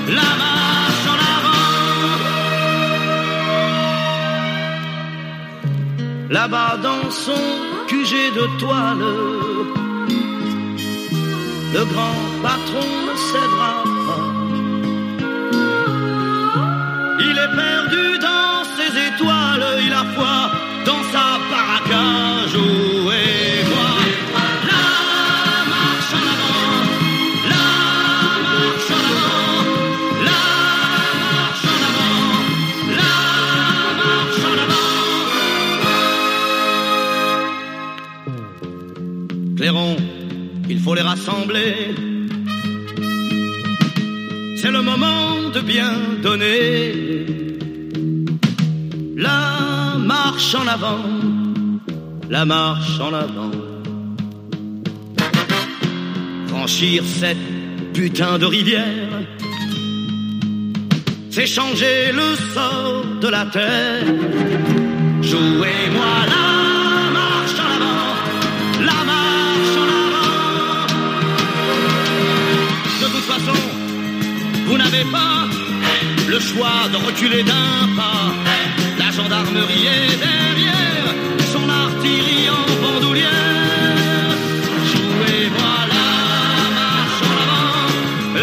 la 0.09 0.31
marche 0.45 1.07
en 1.15 1.19
avant. 1.37 1.67
Là-bas 6.31 6.75
dans 6.83 7.11
son 7.11 7.45
QG 7.89 8.13
de 8.39 8.47
toile, 8.59 9.09
le 11.75 11.85
grand 11.93 12.21
patron 12.43 12.89
cédera 13.31 13.92
C'est 44.57 44.71
le 44.71 44.83
moment 44.83 45.51
de 45.53 45.61
bien 45.61 45.93
donner. 46.23 46.93
La 49.17 49.97
marche 49.99 50.55
en 50.55 50.67
avant, 50.67 51.05
la 52.31 52.45
marche 52.45 53.01
en 53.01 53.13
avant. 53.13 53.51
Franchir 56.47 57.03
cette 57.05 57.93
putain 57.93 58.39
de 58.39 58.47
rivière, 58.47 59.09
c'est 61.31 61.47
changer 61.47 62.13
le 62.13 62.37
sort 62.55 63.05
de 63.21 63.29
la 63.29 63.47
terre. 63.47 64.05
Jouez-moi 65.23 66.13
la 66.29 66.52
pas 75.11 75.49
le 76.29 76.39
choix 76.41 76.89
de 76.93 76.97
reculer 76.97 77.43
d'un 77.43 77.89
pas. 77.97 78.33
La 78.99 79.11
gendarmerie 79.11 79.87
est 79.87 80.17
derrière, 80.29 81.07
son 81.53 81.69
artillerie 81.69 82.49
en 82.51 82.67
bandoulière. 82.83 84.37
Jouez-moi 84.91 85.75
la 85.97 86.11
marche 86.81 87.23
en 87.29 87.35
avant, 87.45 87.77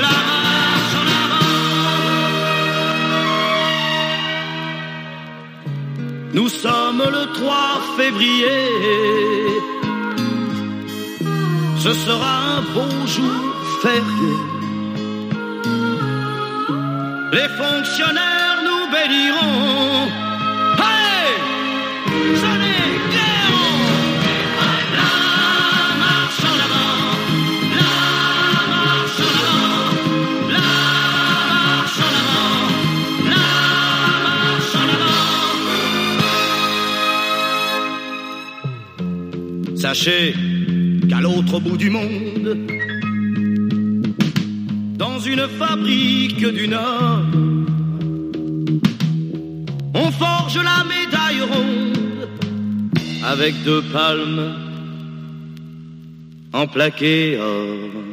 la 0.06 0.18
marche 0.30 0.96
en 1.02 1.08
avant. 1.18 1.50
Nous 6.34 6.50
sommes 6.50 7.04
le 7.18 7.24
3 7.34 7.82
février. 7.98 8.62
Ce 11.78 11.94
sera 11.94 12.34
un 12.58 12.62
beau 12.74 13.08
jour 13.08 13.42
férié 13.82 14.49
en 26.46 26.58
avant, 26.66 26.96
la 30.50 30.70
marche 31.58 32.00
en 32.10 32.16
avant, 32.26 32.70
la 33.30 33.42
marche 34.22 34.76
en 34.76 34.90
avant. 34.96 35.36
Sachez 39.76 40.34
qu'à 41.10 41.20
l'autre 41.22 41.60
bout 41.60 41.78
du 41.78 41.90
monde, 41.90 42.58
dans 44.98 45.20
une 45.20 45.48
fabrique 45.48 46.46
du 46.46 46.68
Nord, 46.68 47.29
forge 50.50 50.64
la 50.64 50.84
médaille 50.84 51.42
ronde 51.42 52.30
avec 53.24 53.64
deux 53.64 53.82
palmes 53.94 54.56
en 56.54 56.68
plaqué 56.68 57.38
or. 57.38 58.09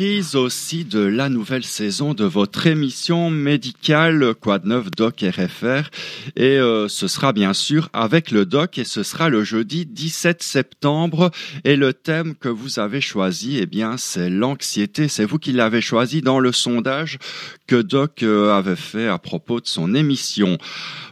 Aussi 0.00 0.84
de 0.84 1.00
la 1.00 1.28
nouvelle 1.28 1.64
saison 1.64 2.14
de 2.14 2.24
votre 2.24 2.68
émission 2.68 3.30
médicale 3.30 4.20
de 4.20 4.68
neuf 4.68 4.92
Doc 4.92 5.24
RFR 5.24 5.90
et 6.36 6.56
euh, 6.56 6.86
ce 6.86 7.08
sera 7.08 7.32
bien 7.32 7.52
sûr 7.52 7.88
avec 7.92 8.30
le 8.30 8.46
Doc 8.46 8.78
et 8.78 8.84
ce 8.84 9.02
sera 9.02 9.28
le 9.28 9.42
jeudi 9.42 9.86
17 9.86 10.40
septembre. 10.40 11.32
Et 11.64 11.74
le 11.74 11.92
thème 11.92 12.36
que 12.36 12.48
vous 12.48 12.78
avez 12.78 13.00
choisi 13.00 13.58
eh 13.58 13.66
bien 13.66 13.96
c'est 13.96 14.30
l'anxiété. 14.30 15.08
C'est 15.08 15.24
vous 15.24 15.38
qui 15.38 15.50
l'avez 15.50 15.80
choisi 15.80 16.22
dans 16.22 16.38
le 16.38 16.52
sondage 16.52 17.18
que 17.66 17.82
Doc 17.82 18.22
euh, 18.22 18.52
avait 18.52 18.76
fait 18.76 19.08
à 19.08 19.18
propos 19.18 19.60
de 19.60 19.66
son 19.66 19.96
émission. 19.96 20.58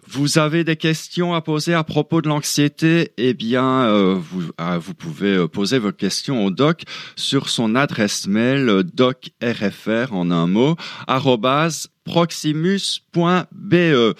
Vous 0.09 0.39
avez 0.39 0.63
des 0.63 0.77
questions 0.77 1.35
à 1.35 1.41
poser 1.41 1.75
à 1.75 1.83
propos 1.83 2.23
de 2.23 2.29
l'anxiété? 2.29 3.13
Eh 3.17 3.35
bien, 3.35 3.85
euh, 3.87 4.15
vous, 4.15 4.51
ah, 4.57 4.79
vous 4.79 4.95
pouvez 4.95 5.35
euh, 5.35 5.49
poser 5.49 5.79
vos 5.79 5.93
questions 5.93 6.45
au 6.45 6.51
doc 6.51 6.83
sur 7.17 7.49
son 7.49 7.75
adresse 7.75 8.29
mail 8.29 8.69
euh, 8.69 8.83
docrfr 8.85 10.13
en 10.13 10.31
un 10.31 10.47
mot 10.47 10.77
arrobase 11.09 11.89
proximus.be. 12.07 14.15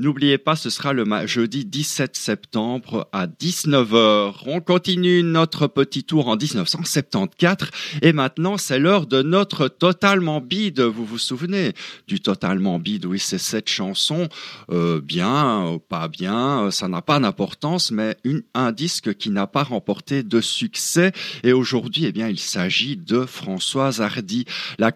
N'oubliez 0.00 0.38
pas, 0.38 0.56
ce 0.56 0.70
sera 0.70 0.94
le 0.94 1.04
jeudi 1.26 1.66
17 1.66 2.16
septembre 2.16 3.06
à 3.12 3.26
19h. 3.26 4.32
On 4.46 4.60
continue 4.60 5.22
notre 5.22 5.66
petit 5.66 6.04
tour 6.04 6.28
en 6.28 6.36
1974 6.36 7.68
et 8.00 8.14
maintenant 8.14 8.56
c'est 8.56 8.78
l'heure 8.78 9.06
de 9.06 9.22
notre 9.22 9.68
Totalement 9.68 10.40
Bide. 10.40 10.80
Vous 10.80 11.04
vous 11.04 11.18
souvenez 11.18 11.74
du 12.08 12.20
Totalement 12.20 12.78
Bide 12.78 13.04
Oui, 13.04 13.18
c'est 13.18 13.36
cette 13.36 13.68
chanson, 13.68 14.30
euh, 14.70 15.02
bien, 15.02 15.78
pas 15.90 16.08
bien, 16.08 16.70
ça 16.70 16.88
n'a 16.88 17.02
pas 17.02 17.20
d'importance, 17.20 17.90
mais 17.90 18.16
une, 18.24 18.42
un 18.54 18.72
disque 18.72 19.14
qui 19.14 19.28
n'a 19.28 19.46
pas 19.46 19.64
remporté 19.64 20.22
de 20.22 20.40
succès. 20.40 21.12
Et 21.44 21.52
aujourd'hui, 21.52 22.06
eh 22.06 22.12
bien, 22.12 22.28
il 22.28 22.38
s'agit 22.38 22.96
de 22.96 23.26
Françoise 23.26 24.00
Hardy. 24.00 24.46
La, 24.78 24.92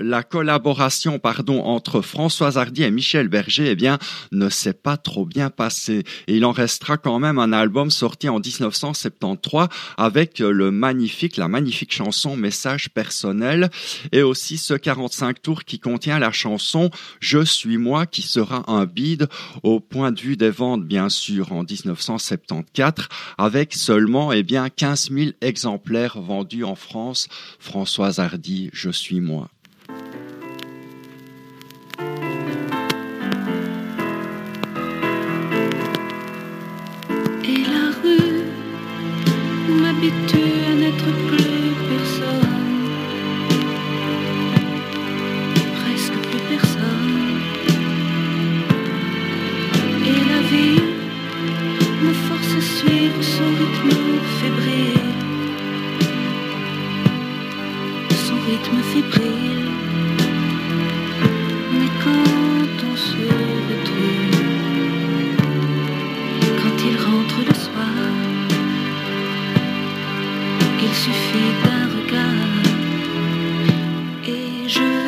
la 0.00 0.22
collaboration, 0.24 1.20
pardon, 1.20 1.53
entre 1.62 2.00
Françoise 2.00 2.58
Hardy 2.58 2.82
et 2.82 2.90
Michel 2.90 3.28
Berger, 3.28 3.70
eh 3.70 3.74
bien, 3.74 3.98
ne 4.32 4.48
s'est 4.48 4.72
pas 4.72 4.96
trop 4.96 5.24
bien 5.24 5.50
passé. 5.50 6.04
Et 6.26 6.36
il 6.36 6.44
en 6.44 6.52
restera 6.52 6.96
quand 6.96 7.18
même 7.18 7.38
un 7.38 7.52
album 7.52 7.90
sorti 7.90 8.28
en 8.28 8.40
1973 8.40 9.68
avec 9.96 10.38
le 10.38 10.70
magnifique, 10.70 11.36
la 11.36 11.48
magnifique 11.48 11.92
chanson 11.92 12.36
Message 12.36 12.90
personnel 12.90 13.70
et 14.12 14.22
aussi 14.22 14.58
ce 14.58 14.74
45 14.74 15.42
tours 15.42 15.64
qui 15.64 15.78
contient 15.78 16.18
la 16.18 16.32
chanson 16.32 16.90
Je 17.20 17.44
suis 17.44 17.78
moi 17.78 18.06
qui 18.06 18.22
sera 18.22 18.64
un 18.70 18.86
bide 18.86 19.28
au 19.62 19.80
point 19.80 20.12
de 20.12 20.20
vue 20.20 20.36
des 20.36 20.50
ventes, 20.50 20.84
bien 20.84 21.08
sûr, 21.08 21.52
en 21.52 21.62
1974 21.62 23.08
avec 23.38 23.74
seulement, 23.74 24.32
eh 24.32 24.42
bien, 24.42 24.68
15 24.68 25.10
000 25.10 25.30
exemplaires 25.40 26.20
vendus 26.20 26.64
en 26.64 26.74
France. 26.74 27.28
Françoise 27.58 28.18
Hardy, 28.18 28.70
Je 28.72 28.90
suis 28.90 29.20
moi. 29.20 29.53
M'habitue 40.04 40.64
à 40.70 40.74
n'être 40.74 41.10
plus 41.28 41.72
personne, 41.88 42.88
presque 45.80 46.18
plus 46.28 46.42
personne. 46.50 47.40
Et 50.06 50.18
la 50.32 50.40
vie 50.50 50.82
me 52.02 52.12
force 52.12 52.52
à 52.56 52.60
suivre 52.60 53.22
son 53.22 53.48
rythme 53.60 53.96
fébrile, 54.40 54.73
suffit 70.94 71.52
d'un 71.64 71.86
regard. 71.96 72.64
Et 74.26 74.68
je 74.68 75.03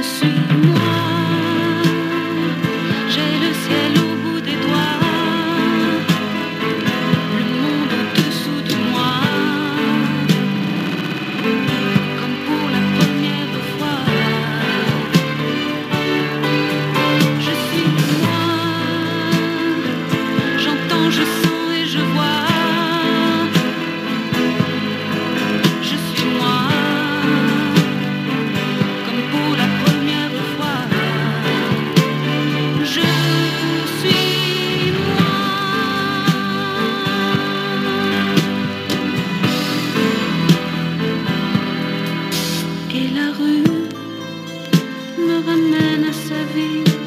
Et 42.99 43.09
la 43.09 43.31
rue 43.39 43.63
me 45.19 45.37
ramène 45.47 46.05
à 46.05 46.13
sa 46.15 46.41
vie 46.55 47.06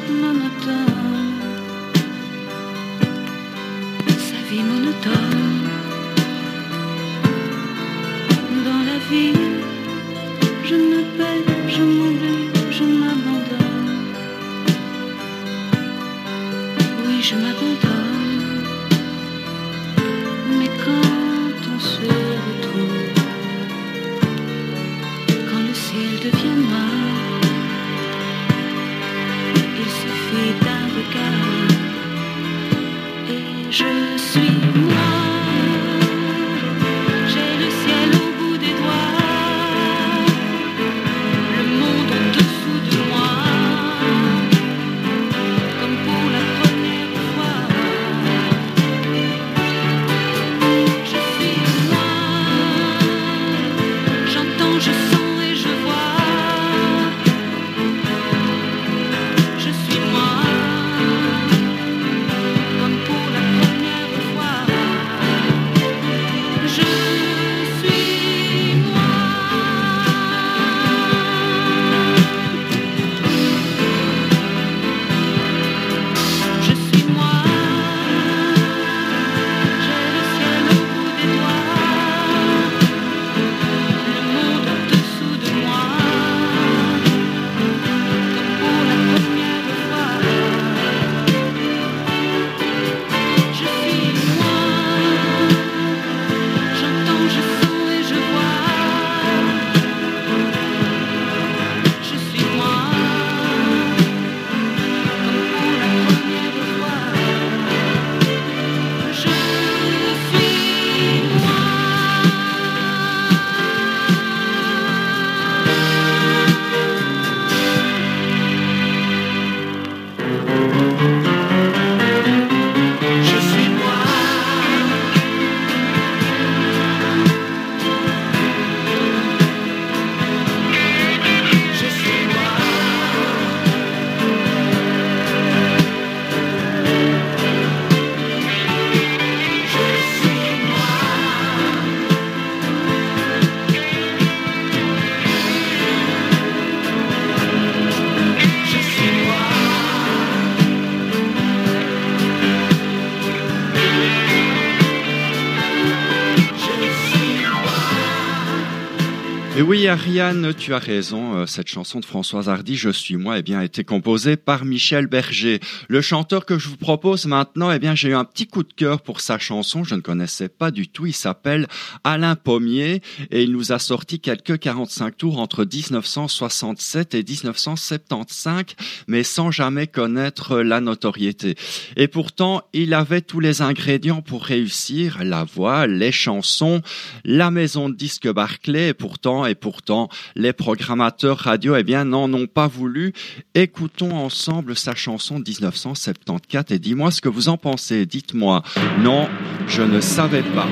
oui, 159.70 159.86
Ariane, 159.86 160.52
tu 160.52 160.74
as 160.74 160.80
raison. 160.80 161.36
euh, 161.36 161.46
Cette 161.46 161.68
chanson 161.68 162.00
de 162.00 162.04
Françoise 162.04 162.48
Hardy, 162.48 162.74
Je 162.74 162.90
suis 162.90 163.14
moi, 163.14 163.38
eh 163.38 163.42
bien, 163.42 163.60
a 163.60 163.64
été 163.64 163.84
composée 163.84 164.36
par 164.36 164.64
Michel 164.64 165.06
Berger. 165.06 165.60
Le 165.86 166.00
chanteur 166.00 166.44
que 166.44 166.58
je 166.58 166.66
vous 166.68 166.76
propose 166.76 167.26
maintenant, 167.26 167.70
eh 167.70 167.78
bien, 167.78 167.94
j'ai 167.94 168.08
eu 168.08 168.14
un 168.14 168.24
petit 168.24 168.48
coup 168.48 168.64
de 168.64 168.72
cœur 168.72 169.00
pour 169.00 169.20
sa 169.20 169.38
chanson. 169.38 169.84
Je 169.84 169.94
ne 169.94 170.00
connaissais 170.00 170.48
pas 170.48 170.72
du 170.72 170.88
tout. 170.88 171.06
Il 171.06 171.12
s'appelle 171.12 171.68
Alain 172.02 172.34
Pommier 172.34 173.00
et 173.30 173.44
il 173.44 173.52
nous 173.52 173.70
a 173.70 173.78
sorti 173.78 174.18
quelques 174.18 174.58
45 174.58 175.16
tours 175.16 175.38
entre 175.38 175.64
1967 175.64 177.14
et 177.14 177.22
1975, 177.22 178.64
mais 179.06 179.22
sans 179.22 179.52
jamais 179.52 179.86
connaître 179.86 180.58
la 180.58 180.80
notoriété. 180.80 181.54
Et 181.96 182.08
pourtant, 182.08 182.62
il 182.72 182.92
avait 182.92 183.20
tous 183.20 183.38
les 183.38 183.62
ingrédients 183.62 184.20
pour 184.20 184.42
réussir. 184.42 185.18
La 185.22 185.44
voix, 185.44 185.86
les 185.86 186.10
chansons, 186.10 186.82
la 187.24 187.52
maison 187.52 187.88
de 187.88 187.94
disques 187.94 188.28
Barclay 188.28 188.88
et 188.88 188.94
pourtant 188.94 189.46
pourtant 189.60 190.08
les 190.34 190.52
programmateurs 190.52 191.38
radio 191.38 191.76
eh 191.76 191.84
bien 191.84 192.04
n'en 192.04 192.32
ont 192.32 192.46
pas 192.46 192.66
voulu. 192.66 193.12
Écoutons 193.54 194.16
ensemble 194.16 194.76
sa 194.76 194.94
chanson 194.94 195.38
de 195.38 195.48
1974 195.48 196.64
et 196.70 196.78
dis-moi 196.78 197.10
ce 197.10 197.20
que 197.20 197.28
vous 197.28 197.48
en 197.48 197.56
pensez. 197.56 198.06
Dites-moi. 198.06 198.62
Non, 199.00 199.28
je 199.68 199.82
ne 199.82 200.00
savais 200.00 200.42
pas. 200.42 200.66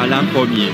Alain 0.00 0.24
Pommier. 0.32 0.70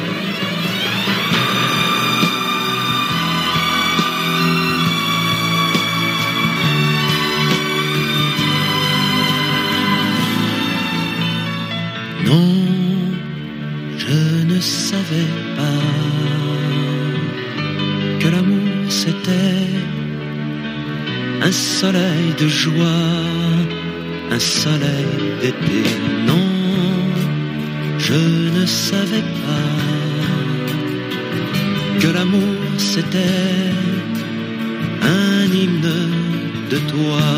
Un 21.46 21.52
soleil 21.52 22.34
de 22.40 22.48
joie, 22.48 23.04
un 24.32 24.38
soleil 24.40 25.12
d'été. 25.40 25.82
Non, 26.26 26.48
je 27.98 28.20
ne 28.56 28.66
savais 28.66 29.26
pas 29.44 29.74
que 32.00 32.08
l'amour 32.16 32.58
c'était 32.78 33.70
un 35.02 35.44
hymne 35.56 36.10
de 36.72 36.78
toi. 36.92 37.28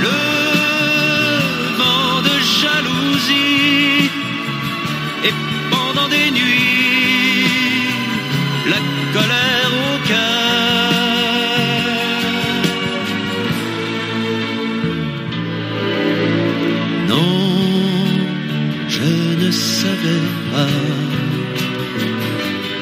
le 0.06 0.20
vent 1.78 2.22
de 2.28 2.36
jalousie 2.60 4.10
et 5.28 5.34
pendant 5.70 6.08
des 6.08 6.30
nuits 6.30 7.88
la 8.72 8.80
colère 9.14 9.72
au 9.86 9.94
cœur. 10.08 10.46
Non, 17.08 17.38
je 18.88 19.10
ne 19.44 19.50
savais 19.50 20.24
pas 20.52 20.74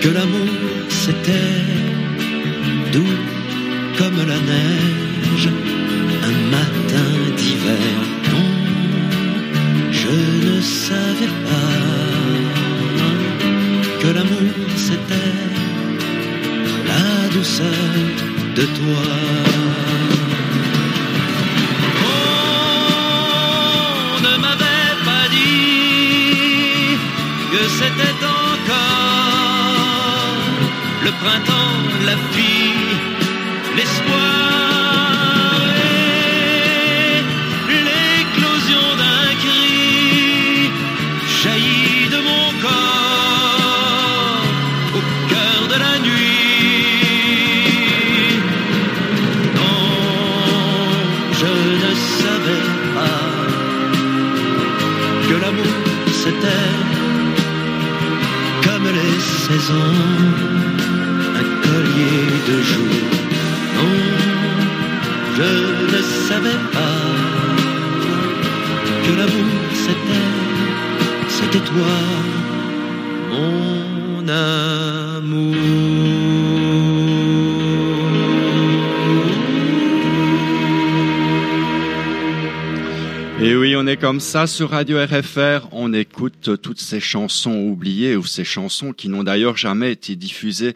que 0.01 0.09
l'amour 0.09 0.49
c'était 0.89 1.84
comme 3.99 4.17
la 4.17 4.41
neige 4.53 5.49
un 6.29 6.37
matin 6.57 7.11
d'hiver. 7.37 7.97
Non, 8.33 8.49
je 10.01 10.15
ne 10.47 10.61
savais 10.61 11.35
pas 11.49 11.75
que 14.01 14.09
l'amour 14.17 14.69
c'était 14.77 15.39
la 16.91 17.07
douceur 17.35 17.93
de 18.57 18.65
toi. 18.79 19.05
On 24.17 24.21
ne 24.27 24.35
m'avait 24.45 24.95
pas 25.09 25.27
dit 25.39 26.97
que 27.53 27.63
c'était 27.79 28.19
encore 28.47 28.95
le 31.05 31.11
printemps, 31.23 31.79
la 32.09 32.17
fille, 32.33 32.84
comme 58.63 58.85
les 58.85 59.21
saisons, 59.21 59.75
un 61.35 61.63
collier 61.63 62.27
de 62.49 62.63
jour. 62.63 63.24
Je 65.37 65.43
ne 65.43 66.03
savais 66.29 66.59
pas 66.73 67.01
que 69.05 69.13
l'amour 69.19 69.65
c'était, 69.75 70.31
c'était 71.29 71.65
toi, 71.65 71.95
mon 73.31 74.29
amour. 74.29 75.55
Et 83.41 83.57
oui, 83.57 83.75
on 83.77 83.89
est 83.89 83.97
comme 83.97 84.21
ça 84.21 84.47
sur 84.47 84.71
Radio 84.71 84.99
RFR. 85.05 85.67
On 85.73 85.93
écoute 85.93 86.63
toutes 86.63 86.81
ces 86.81 87.01
chansons 87.01 87.57
oubliées 87.57 88.15
ou 88.15 88.25
ces 88.25 88.45
chansons 88.45 88.93
qui 88.93 89.09
n'ont 89.09 89.25
d'ailleurs 89.25 89.57
jamais 89.57 89.91
été 89.91 90.15
diffusées 90.15 90.75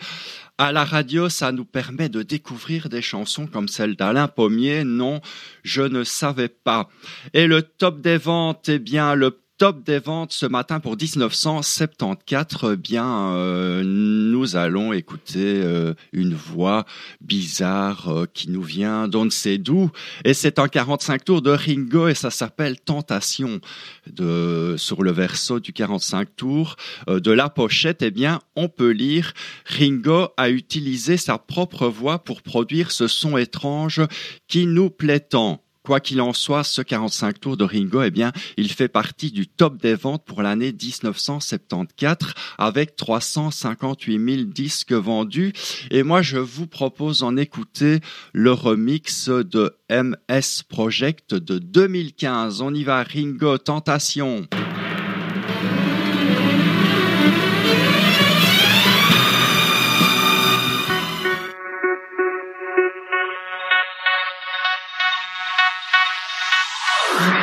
à 0.59 0.73
la 0.73 0.85
radio, 0.85 1.29
ça 1.29 1.53
nous 1.53 1.65
permet 1.65 2.09
de 2.09 2.23
découvrir 2.23 2.89
des 2.89 3.01
chansons 3.01 3.47
comme 3.47 3.69
celle 3.69 3.95
d'Alain 3.95 4.27
Pommier. 4.27 4.83
Non, 4.83 5.21
je 5.63 5.83
ne 5.83 6.03
savais 6.03 6.49
pas. 6.49 6.89
Et 7.33 7.47
le 7.47 7.63
top 7.63 8.01
des 8.01 8.19
ventes, 8.19 8.69
eh 8.69 8.81
bien, 8.81 9.15
le 9.15 9.41
top 9.59 9.83
des 9.83 9.99
ventes 9.99 10.33
ce 10.33 10.47
matin 10.47 10.79
pour 10.79 10.97
1974, 10.97 12.73
eh 12.73 12.77
bien, 12.77 13.33
euh, 13.33 13.83
nous 13.85 14.55
allons 14.55 14.93
écouter 14.93 15.61
euh, 15.65 15.95
une 16.13 16.33
voix 16.33 16.87
bizarre 17.21 18.09
euh, 18.09 18.27
qui 18.33 18.51
nous 18.51 18.63
vient 18.63 19.09
d'on 19.09 19.25
ne 19.25 19.31
sait 19.31 19.59
d'où. 19.59 19.91
Et 20.25 20.33
c'est 20.33 20.61
un 20.61 20.69
45 20.69 21.25
tours 21.25 21.43
de 21.43 21.51
Ringo 21.51 22.07
et 22.07 22.15
ça 22.15 22.31
s'appelle 22.31 22.79
Tentation. 22.81 23.61
De, 24.07 24.77
sur 24.79 25.03
le 25.03 25.11
verso 25.11 25.59
du 25.59 25.73
45 25.73 26.37
tours 26.37 26.77
de 27.09 27.31
la 27.31 27.51
pochette, 27.51 28.03
eh 28.03 28.11
bien, 28.11 28.41
on 28.57 28.69
peut 28.69 28.91
lire 28.91 29.35
Ringo 29.67 30.29
a 30.37 30.51
utilisé 30.51 31.17
sa 31.17 31.37
propre 31.37 31.89
voix 31.89 32.21
pour 32.21 32.43
produire 32.43 32.91
ce 32.93 33.09
son 33.09 33.37
étrange 33.37 34.01
qui 34.47 34.67
nous 34.67 34.89
plaît 34.89 35.21
tant. 35.21 35.63
Quoi 35.89 36.01
qu'il 36.01 36.21
en 36.21 36.35
soit, 36.35 36.65
ce 36.65 36.83
45 36.83 37.41
tours 37.41 37.57
de 37.57 37.65
Ringo, 37.65 38.03
eh 38.03 38.11
bien, 38.11 38.31
il 38.59 38.71
fait 38.71 38.89
partie 38.89 39.31
du 39.31 39.47
top 39.47 39.81
des 39.81 39.95
ventes 39.95 40.23
pour 40.27 40.43
l'année 40.43 40.71
1974 40.71 42.35
avec 42.59 42.95
358 42.95 44.35
000 44.37 44.43
disques 44.51 44.93
vendus. 44.93 45.55
Et 45.91 46.03
moi, 46.03 46.21
je 46.21 46.37
vous 46.37 46.67
propose 46.67 47.21
d'en 47.21 47.39
écouter 47.39 48.01
le 48.35 48.53
remix 48.53 49.31
de 49.31 49.79
MS 49.91 50.65
Project 50.69 51.35
de 51.35 51.57
2015. 51.57 52.61
On 52.61 52.75
y 52.75 52.85
va, 52.85 53.03
Ringo, 53.03 53.57
Tentation. 53.57 54.47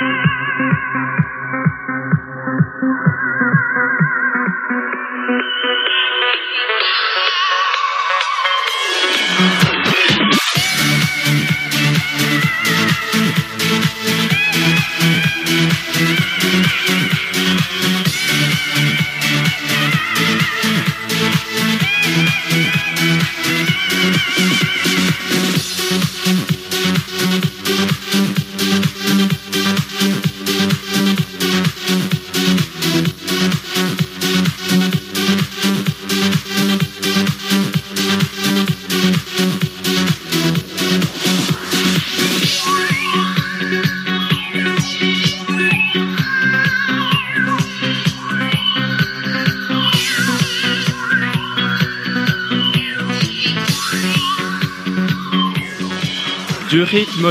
Yeah. 0.00 0.33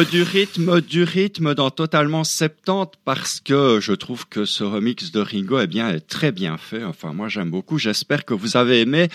Du 0.01 0.23
rythme, 0.23 0.81
du 0.81 1.03
rythme 1.03 1.53
dans 1.53 1.69
Totalement 1.69 2.23
70 2.23 2.97
parce 3.05 3.39
que 3.39 3.79
je 3.79 3.93
trouve 3.93 4.27
que 4.27 4.43
ce 4.43 4.63
remix 4.63 5.11
de 5.11 5.19
Ringo 5.19 5.59
eh 5.59 5.67
bien, 5.67 5.87
est 5.89 5.99
très 5.99 6.31
bien 6.31 6.57
fait. 6.57 6.83
Enfin, 6.83 7.13
moi, 7.13 7.29
j'aime 7.29 7.51
beaucoup. 7.51 7.77
J'espère 7.77 8.25
que 8.25 8.33
vous 8.33 8.57
avez 8.57 8.81
aimé. 8.81 9.09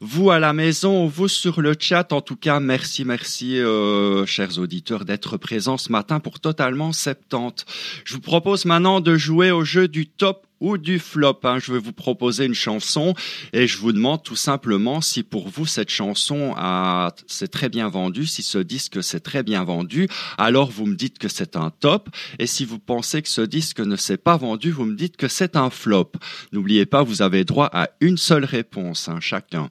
Vous 0.00 0.30
à 0.30 0.40
la 0.40 0.52
maison, 0.52 1.06
vous 1.06 1.28
sur 1.28 1.60
le 1.60 1.74
chat, 1.78 2.12
en 2.12 2.20
tout 2.20 2.34
cas, 2.34 2.58
merci, 2.58 3.04
merci, 3.04 3.58
euh, 3.58 4.26
chers 4.26 4.58
auditeurs, 4.58 5.04
d'être 5.04 5.36
présents 5.36 5.78
ce 5.78 5.92
matin 5.92 6.18
pour 6.18 6.40
Totalement 6.40 6.92
70. 6.92 7.64
Je 8.04 8.14
vous 8.14 8.20
propose 8.20 8.64
maintenant 8.64 9.00
de 9.00 9.16
jouer 9.16 9.52
au 9.52 9.64
jeu 9.64 9.86
du 9.86 10.08
top 10.08 10.45
ou 10.60 10.78
du 10.78 10.98
flop. 10.98 11.40
Hein. 11.44 11.58
Je 11.58 11.72
vais 11.72 11.78
vous 11.78 11.92
proposer 11.92 12.44
une 12.44 12.54
chanson 12.54 13.14
et 13.52 13.66
je 13.66 13.78
vous 13.78 13.92
demande 13.92 14.22
tout 14.22 14.36
simplement 14.36 15.00
si 15.00 15.22
pour 15.22 15.48
vous 15.48 15.66
cette 15.66 15.90
chanson 15.90 16.54
a 16.56 17.12
c'est 17.26 17.50
très 17.50 17.68
bien 17.68 17.88
vendu, 17.88 18.26
si 18.26 18.42
ce 18.42 18.58
disque 18.58 19.02
c'est 19.02 19.20
très 19.20 19.42
bien 19.42 19.64
vendu, 19.64 20.08
alors 20.38 20.70
vous 20.70 20.86
me 20.86 20.94
dites 20.94 21.18
que 21.18 21.28
c'est 21.28 21.56
un 21.56 21.70
top 21.70 22.08
et 22.38 22.46
si 22.46 22.64
vous 22.64 22.78
pensez 22.78 23.22
que 23.22 23.28
ce 23.28 23.42
disque 23.42 23.80
ne 23.80 23.96
s'est 23.96 24.16
pas 24.16 24.36
vendu, 24.36 24.70
vous 24.70 24.84
me 24.84 24.96
dites 24.96 25.16
que 25.16 25.28
c'est 25.28 25.56
un 25.56 25.70
flop. 25.70 26.12
N'oubliez 26.52 26.86
pas, 26.86 27.02
vous 27.02 27.22
avez 27.22 27.44
droit 27.44 27.68
à 27.72 27.88
une 28.00 28.16
seule 28.16 28.44
réponse 28.44 29.08
hein, 29.08 29.18
chacun. 29.20 29.68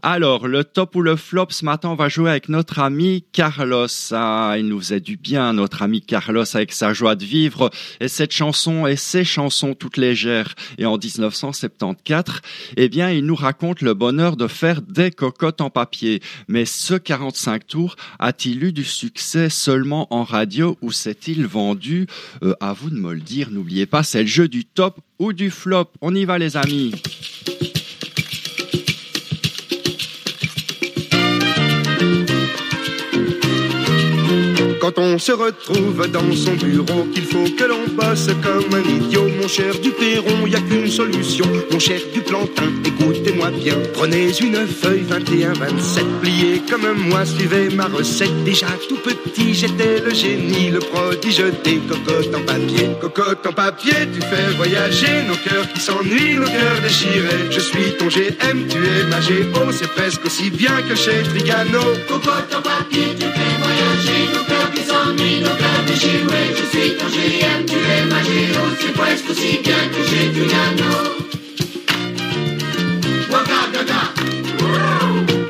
Alors, 0.00 0.46
le 0.46 0.62
top 0.62 0.94
ou 0.94 1.02
le 1.02 1.16
flop, 1.16 1.48
ce 1.50 1.64
matin, 1.64 1.88
on 1.88 1.96
va 1.96 2.08
jouer 2.08 2.30
avec 2.30 2.48
notre 2.48 2.78
ami 2.78 3.24
Carlos. 3.32 3.88
Ah, 4.12 4.54
il 4.56 4.68
nous 4.68 4.78
faisait 4.78 5.00
du 5.00 5.16
bien, 5.16 5.52
notre 5.52 5.82
ami 5.82 6.02
Carlos, 6.02 6.44
avec 6.54 6.72
sa 6.72 6.92
joie 6.92 7.16
de 7.16 7.24
vivre. 7.24 7.70
Et 8.00 8.06
cette 8.06 8.30
chanson 8.30 8.86
et 8.86 8.94
ces 8.94 9.24
chansons 9.24 9.74
toutes 9.74 9.96
légères. 9.96 10.54
Et 10.78 10.86
en 10.86 10.98
1974, 10.98 12.40
eh 12.76 12.88
bien, 12.88 13.10
il 13.10 13.26
nous 13.26 13.34
raconte 13.34 13.82
le 13.82 13.94
bonheur 13.94 14.36
de 14.36 14.46
faire 14.46 14.82
des 14.82 15.10
cocottes 15.10 15.60
en 15.60 15.70
papier. 15.70 16.22
Mais 16.46 16.64
ce 16.64 16.94
45 16.94 17.66
tours 17.66 17.96
a-t-il 18.20 18.62
eu 18.62 18.72
du 18.72 18.84
succès 18.84 19.50
seulement 19.50 20.06
en 20.14 20.22
radio 20.22 20.78
ou 20.80 20.92
s'est-il 20.92 21.44
vendu? 21.44 22.06
Euh, 22.44 22.54
À 22.60 22.72
vous 22.72 22.90
de 22.90 22.96
me 22.96 23.14
le 23.14 23.20
dire. 23.20 23.50
N'oubliez 23.50 23.86
pas, 23.86 24.04
c'est 24.04 24.22
le 24.22 24.28
jeu 24.28 24.46
du 24.46 24.64
top 24.64 25.00
ou 25.18 25.32
du 25.32 25.50
flop. 25.50 25.90
On 26.00 26.14
y 26.14 26.24
va, 26.24 26.38
les 26.38 26.56
amis. 26.56 26.92
Quand 34.80 34.96
on 34.98 35.18
se 35.18 35.32
retrouve 35.32 36.06
dans 36.08 36.32
son 36.34 36.52
bureau, 36.52 37.04
qu'il 37.12 37.24
faut 37.24 37.44
que 37.56 37.64
l'on 37.64 37.86
bosse 37.94 38.28
comme 38.42 38.72
un 38.74 38.88
idiot, 38.88 39.28
mon 39.40 39.48
cher 39.48 39.74
Duperron, 39.82 40.46
y 40.46 40.54
a 40.54 40.60
qu'une 40.60 40.88
solution. 40.88 41.46
Mon 41.72 41.78
cher 41.78 42.00
Duplantin, 42.14 42.70
écoutez-moi 42.84 43.50
bien. 43.50 43.74
Prenez 43.94 44.30
une 44.40 44.66
feuille 44.66 45.02
21-27, 45.02 46.04
pliée 46.22 46.62
comme 46.70 46.92
moi, 47.08 47.24
suivez 47.24 47.70
ma 47.70 47.86
recette. 47.86 48.44
Déjà 48.44 48.68
tout 48.88 48.98
petit, 48.98 49.52
j'étais 49.54 50.00
le 50.00 50.14
génie, 50.14 50.70
le 50.70 50.78
prodige 50.78 51.42
des 51.64 51.78
cocottes 51.88 52.34
en 52.34 52.42
papier. 52.42 52.90
Cocotte 53.00 53.46
en 53.46 53.52
papier, 53.52 54.08
tu 54.14 54.20
fais 54.20 54.54
voyager 54.56 55.24
nos 55.26 55.36
cœurs 55.36 55.72
qui 55.72 55.80
s'ennuient, 55.80 56.36
nos 56.36 56.46
cœurs 56.46 56.80
déchirés. 56.82 57.50
Je 57.50 57.60
suis 57.60 57.96
ton 57.98 58.06
GM, 58.06 58.66
tu 58.68 58.78
es 58.78 59.04
ma 59.10 59.18
GO, 59.20 59.72
c'est 59.72 59.90
presque 59.90 60.24
aussi 60.24 60.50
bien 60.50 60.82
que 60.88 60.94
chez 60.94 61.22
Trigano. 61.24 61.80
Cocotte 62.08 62.54
en 62.56 62.62
papier, 62.62 63.14
tu 63.18 63.26
fais 63.26 63.54
voyager 63.60 64.28
nos 64.34 64.44
cœurs 64.44 64.67
qui 64.74 64.82
s'ennuient, 64.82 65.40
nos 65.40 65.56
cœurs 65.60 65.84
déchirés. 65.86 66.50
Je 66.58 66.64
suis 66.72 66.96
ton 66.96 67.06
GM, 67.06 67.64
tu 67.66 67.76
es 67.94 68.04
ma 68.06 68.20
GO, 68.22 68.64
c'est 68.80 68.92
presque 68.92 69.30
aussi 69.30 69.58
bien 69.64 69.82
que 69.92 70.00
chez 70.08 70.26
Trigano. 70.34 70.92
Waka 73.30 73.60
gaga. 73.72 74.02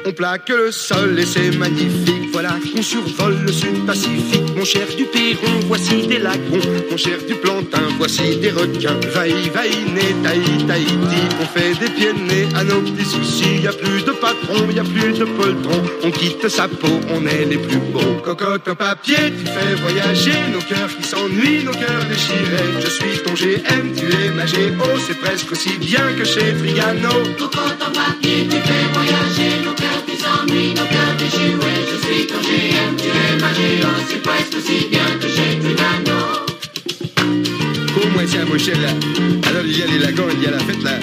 On 0.07 0.13
plaque 0.13 0.49
le 0.49 0.71
sol 0.71 1.19
et 1.19 1.27
c'est 1.27 1.51
magnifique. 1.57 2.28
Voilà 2.41 2.55
qu'on 2.73 2.83
survole 2.83 3.37
le 3.45 3.51
sud 3.51 3.85
Pacifique. 3.85 4.55
Mon 4.57 4.65
cher 4.65 4.87
du 4.97 5.07
Perron, 5.07 5.59
voici 5.67 6.07
des 6.07 6.19
lagons. 6.19 6.61
Mon 6.89 6.97
cher 6.97 7.19
du 7.27 7.35
Plantin, 7.35 7.83
voici 7.99 8.37
des 8.37 8.53
requins. 8.53 9.01
Vaï, 9.13 9.51
vaïné, 9.53 10.15
taï, 10.23 10.65
Tahiti. 10.69 11.23
On 11.43 11.47
fait 11.47 11.75
des 11.81 11.91
pieds 11.91 12.13
de 12.13 12.21
nez 12.31 12.47
à 12.55 12.63
nos 12.63 12.81
petits 12.83 13.11
soucis. 13.11 13.63
Y 13.65 13.67
a 13.67 13.73
plus 13.73 14.05
de 14.05 14.13
patron, 14.13 14.71
y 14.71 14.79
a 14.79 14.85
plus 14.85 15.15
de 15.19 15.25
poltron. 15.25 15.83
On 16.05 16.13
quitte 16.13 16.49
sa 16.49 16.69
peau, 16.69 17.01
on 17.11 17.27
est 17.27 17.45
les 17.45 17.59
plus 17.59 17.83
beaux. 17.93 18.23
Cocotte 18.25 18.69
en 18.69 18.77
papier, 18.77 19.33
tu 19.37 19.45
fais 19.45 19.75
voyager 19.83 20.39
nos 20.53 20.61
cœurs 20.61 20.97
qui 20.97 21.09
s'ennuient, 21.09 21.65
nos 21.65 21.73
cœurs 21.73 22.05
déchirés. 22.09 22.71
Je 22.85 22.89
suis 22.89 23.19
ton 23.25 23.35
GM, 23.35 23.97
tu 23.97 24.07
es 24.15 24.31
ma 24.31 24.45
GO. 24.45 24.87
C'est 25.05 25.19
presque 25.19 25.51
aussi 25.51 25.77
bien 25.79 26.13
que 26.17 26.25
chez 26.25 26.55
Trigano. 26.57 27.15
Cocotte 27.37 27.83
en 27.83 27.91
papier, 27.91 28.47
tu 28.49 28.59
fais 28.69 28.87
voyager 28.95 29.51
nos 29.65 29.75
cœurs 29.75 30.05
qui 30.07 30.17
s'ennuient, 30.23 30.75
nos 30.75 30.87
cœurs 30.87 31.17
déchirés. 31.19 31.83
Je 31.91 32.07
suis 32.07 32.28
GM, 32.35 32.97
tu 32.97 33.09
c'est 34.09 34.23
presque 34.23 34.57
aussi 34.57 34.87
bien 34.91 35.01
que. 35.21 35.29
Comment 37.95 38.27
ça, 38.27 38.45
mon 38.45 38.59
cher, 38.59 38.77
Alors, 39.49 39.63
il 39.65 39.77
y 39.77 39.83
a 39.83 39.87
les 39.87 39.99
lagons, 39.99 40.29
il 40.33 40.43
y 40.43 40.47
a 40.47 40.51
la 40.51 40.59
fête, 40.59 40.83
là. 40.83 40.99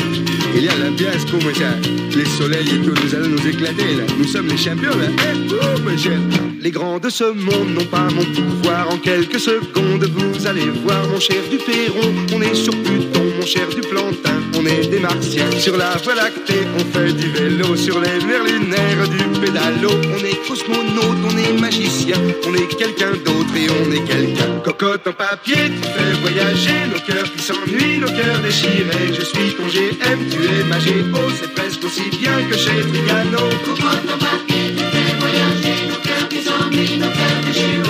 Il 0.56 0.64
y 0.64 0.70
a 0.70 0.76
l'ambiance, 0.78 1.26
comment 1.30 1.54
ça 1.54 1.76
Les 2.16 2.26
soleils 2.26 2.70
et 2.70 2.86
tout, 2.86 2.94
nous 3.04 3.16
allons 3.16 3.30
nous 3.30 3.48
éclater, 3.48 3.96
là. 3.96 4.04
Nous 4.18 4.28
sommes 4.28 4.48
les 4.48 4.58
champions, 4.58 4.92
là. 4.98 5.08
Oh, 5.52 5.80
mon 5.84 5.98
cher 5.98 6.20
Les 6.62 6.72
grands 6.72 7.00
de 7.00 7.10
ce 7.10 7.26
monde 7.26 7.74
n'ont 7.76 7.86
pas 7.86 8.08
mon 8.16 8.24
pouvoir. 8.24 8.90
En 8.90 8.98
quelques 8.98 9.40
secondes, 9.40 10.06
vous 10.06 10.48
allez 10.48 10.70
voir, 10.86 11.08
mon 11.10 11.20
cher 11.20 11.42
du 11.50 11.58
Perron. 11.58 12.14
On 12.34 12.42
est 12.42 12.56
sur 12.56 12.74
Pluton, 12.84 13.15
cher 13.46 13.68
du 13.70 13.82
Plantin. 13.82 14.42
On 14.56 14.66
est 14.66 14.88
des 14.88 15.00
martiens. 15.00 15.50
Sur 15.60 15.78
la 15.78 15.98
voie 15.98 16.16
lactée, 16.16 16.66
on 16.78 16.86
fait 16.94 17.14
du 17.14 17.30
vélo. 17.30 17.76
Sur 17.76 18.00
les 18.00 18.18
mers 18.26 18.44
lunaires, 18.44 19.08
du 19.08 19.40
pédalo. 19.40 19.92
On 20.16 20.24
est 20.26 20.48
cosmonaute, 20.48 21.22
on 21.30 21.38
est 21.38 21.54
magicien. 21.60 22.18
On 22.48 22.54
est 22.56 22.68
quelqu'un 22.76 23.12
d'autre 23.12 23.54
et 23.56 23.68
on 23.70 23.92
est 23.92 24.04
quelqu'un. 24.04 24.60
Cocotte 24.64 25.08
en 25.08 25.14
papier, 25.14 25.56
tu 25.56 25.88
fais 25.96 26.12
voyager 26.22 26.80
nos 26.92 27.00
cœurs 27.00 27.32
qui 27.32 27.44
s'ennuient, 27.44 28.00
nos 28.00 28.08
cœurs 28.08 28.40
déchirés. 28.44 29.14
Je 29.14 29.24
suis 29.24 29.54
ton 29.56 29.68
GM, 29.68 30.20
tu 30.32 30.40
es 30.44 30.64
ma 30.64 30.78
GO. 30.80 31.22
C'est 31.40 31.54
presque 31.54 31.84
aussi 31.84 32.10
bien 32.18 32.42
que 32.50 32.58
chez 32.58 32.82
Trigano. 32.90 33.50
Cocotte 33.64 34.10
en 34.14 34.18
papier, 34.18 34.74
tu 34.76 34.84
fais 34.84 35.16
voyager 35.20 35.88
nos 35.90 36.02
cœurs 36.08 36.28
qui 36.30 36.42
s'ennuient, 36.42 36.98
nos 36.98 37.12
cœurs 37.18 37.42
déchirés. 37.46 37.85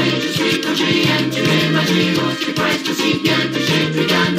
Ton 0.65 0.73
GM, 0.73 1.29
tu 1.29 1.41
bien 4.03 4.33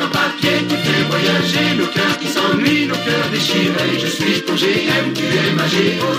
en 0.00 0.08
papier, 0.08 0.66
tu 0.68 0.76
fais 0.76 1.02
voyager 1.04 1.76
nos 1.76 1.86
cœurs 1.86 2.18
qui 2.18 2.28
s'ennuient, 2.28 2.86
nos 2.86 2.96
déchirés. 3.30 3.98
Je 4.00 4.06
suis 4.06 4.40
ton 4.42 4.54
GM, 4.54 5.12
tu 5.12 5.24
es 5.24 5.52
ma. 5.54 5.64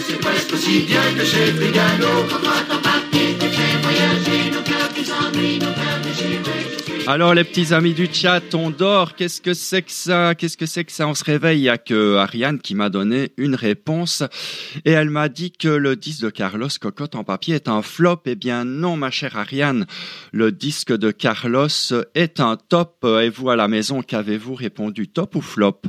C'est 0.08 0.20
presque 0.20 0.54
aussi 0.54 0.82
bien 0.82 1.02
que 1.18 1.26
papier, 2.78 3.36
tu 3.39 3.48
fais 3.48 3.78
voyager 3.82 4.52
nos 4.52 4.62
cœurs 4.62 4.94
qui 4.94 5.04
s'ennuient, 5.06 5.60
nos 5.60 5.74
cœurs 5.74 6.02
déchirés. 6.04 6.71
Alors 7.12 7.34
les 7.34 7.43
petits 7.43 7.74
amis 7.74 7.93
du 7.93 8.07
chat, 8.09 8.55
on 8.55 8.70
dort. 8.70 9.16
Qu'est-ce 9.16 9.41
que 9.41 9.53
c'est 9.53 9.82
que 9.82 9.91
ça? 9.91 10.34
Qu'est-ce 10.34 10.55
que 10.55 10.66
c'est 10.66 10.86
que 10.86 10.93
ça? 10.93 11.09
On 11.09 11.14
se 11.14 11.26
réveille. 11.26 11.59
Il 11.59 11.64
y 11.64 11.70
a 11.70 11.78
que 11.78 12.16
Ariane 12.16 12.62
qui 12.62 12.74
m'a 12.74 12.89
donné 12.89 13.34
une 13.36 13.53
réponse 13.53 14.24
et 14.86 14.91
elle 14.91 15.09
m'a 15.09 15.28
dit 15.28 15.51
que 15.51 15.68
le 15.68 15.97
disque 15.97 16.24
de 16.24 16.30
Carlos 16.30 16.70
Cocotte 16.80 17.16
en 17.16 17.26
papier 17.26 17.55
est 17.55 17.68
un 17.68 17.82
flop. 17.82 18.22
Eh 18.28 18.36
bien 18.36 18.64
non, 18.64 18.95
ma 18.95 19.12
chère 19.12 19.36
Ariane, 19.36 19.88
le 20.32 20.53
disque 20.53 20.95
de 20.95 21.12
Carlos 21.12 21.68
est 22.16 22.39
un 22.39 22.55
top. 22.55 23.05
Et 23.22 23.28
vous 23.28 23.49
à 23.49 23.57
la 23.57 23.68
maison, 23.68 24.01
qu'avez-vous 24.01 24.55
répondu? 24.55 25.09
Top 25.09 25.36
ou 25.36 25.41
flop? 25.41 25.82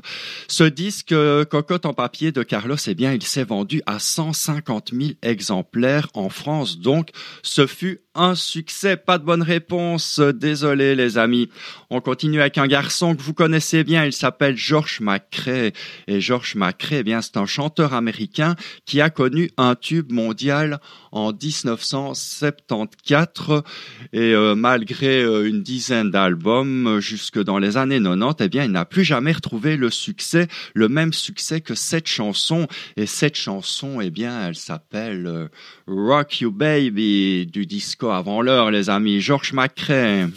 Ce 0.48 0.64
disque 0.64 1.12
euh, 1.12 1.44
Cocotte 1.44 1.86
en 1.86 1.94
papier 1.94 2.32
de 2.32 2.42
Carlos, 2.42 2.74
eh 2.84 2.94
bien 2.94 3.12
il 3.12 3.22
s'est 3.22 3.44
vendu 3.44 3.80
à 3.86 4.00
150 4.00 4.90
000 4.92 5.10
exemplaires 5.22 6.08
en 6.14 6.30
France. 6.30 6.80
Donc 6.80 7.10
ce 7.44 7.68
fut 7.68 8.00
un 8.14 8.34
succès. 8.34 8.96
Pas 8.96 9.18
de 9.18 9.24
bonne 9.24 9.42
réponse. 9.42 10.20
Désolé, 10.20 10.94
les 10.94 11.18
amis. 11.18 11.50
On 11.90 12.00
continue 12.00 12.40
avec 12.40 12.56
un 12.58 12.66
garçon 12.66 13.14
que 13.14 13.22
vous 13.22 13.34
connaissez 13.34 13.84
bien. 13.84 14.04
Il 14.04 14.12
s'appelle 14.12 14.56
George 14.56 15.00
McCrae. 15.00 15.72
Et 16.06 16.20
George 16.20 16.54
McCrae, 16.54 16.98
eh 16.98 17.02
bien, 17.02 17.22
c'est 17.22 17.36
un 17.36 17.46
chanteur 17.46 17.94
américain 17.94 18.54
qui 18.84 19.00
a 19.00 19.10
connu 19.10 19.50
un 19.56 19.74
tube 19.74 20.12
mondial 20.12 20.78
en 21.10 21.32
1974. 21.32 23.62
Et 24.12 24.34
euh, 24.34 24.54
malgré 24.54 25.22
euh, 25.22 25.48
une 25.48 25.62
dizaine 25.62 26.10
d'albums 26.10 26.86
euh, 26.86 27.00
jusque 27.00 27.42
dans 27.42 27.58
les 27.58 27.76
années 27.76 28.00
90, 28.02 28.44
eh 28.44 28.48
bien, 28.48 28.64
il 28.64 28.72
n'a 28.72 28.84
plus 28.84 29.04
jamais 29.04 29.32
retrouvé 29.32 29.76
le 29.76 29.90
succès, 29.90 30.48
le 30.74 30.88
même 30.88 31.12
succès 31.12 31.60
que 31.60 31.74
cette 31.74 32.08
chanson. 32.08 32.66
Et 32.96 33.06
cette 33.06 33.36
chanson, 33.36 34.00
eh 34.00 34.10
bien, 34.10 34.48
elle 34.48 34.56
s'appelle 34.56 35.50
Rock 35.86 36.40
You 36.40 36.50
Baby 36.50 37.46
du 37.46 37.66
avant 38.10 38.42
l'heure, 38.42 38.70
les 38.70 38.90
amis. 38.90 39.20
George 39.20 39.52
McCrae. 39.52 40.28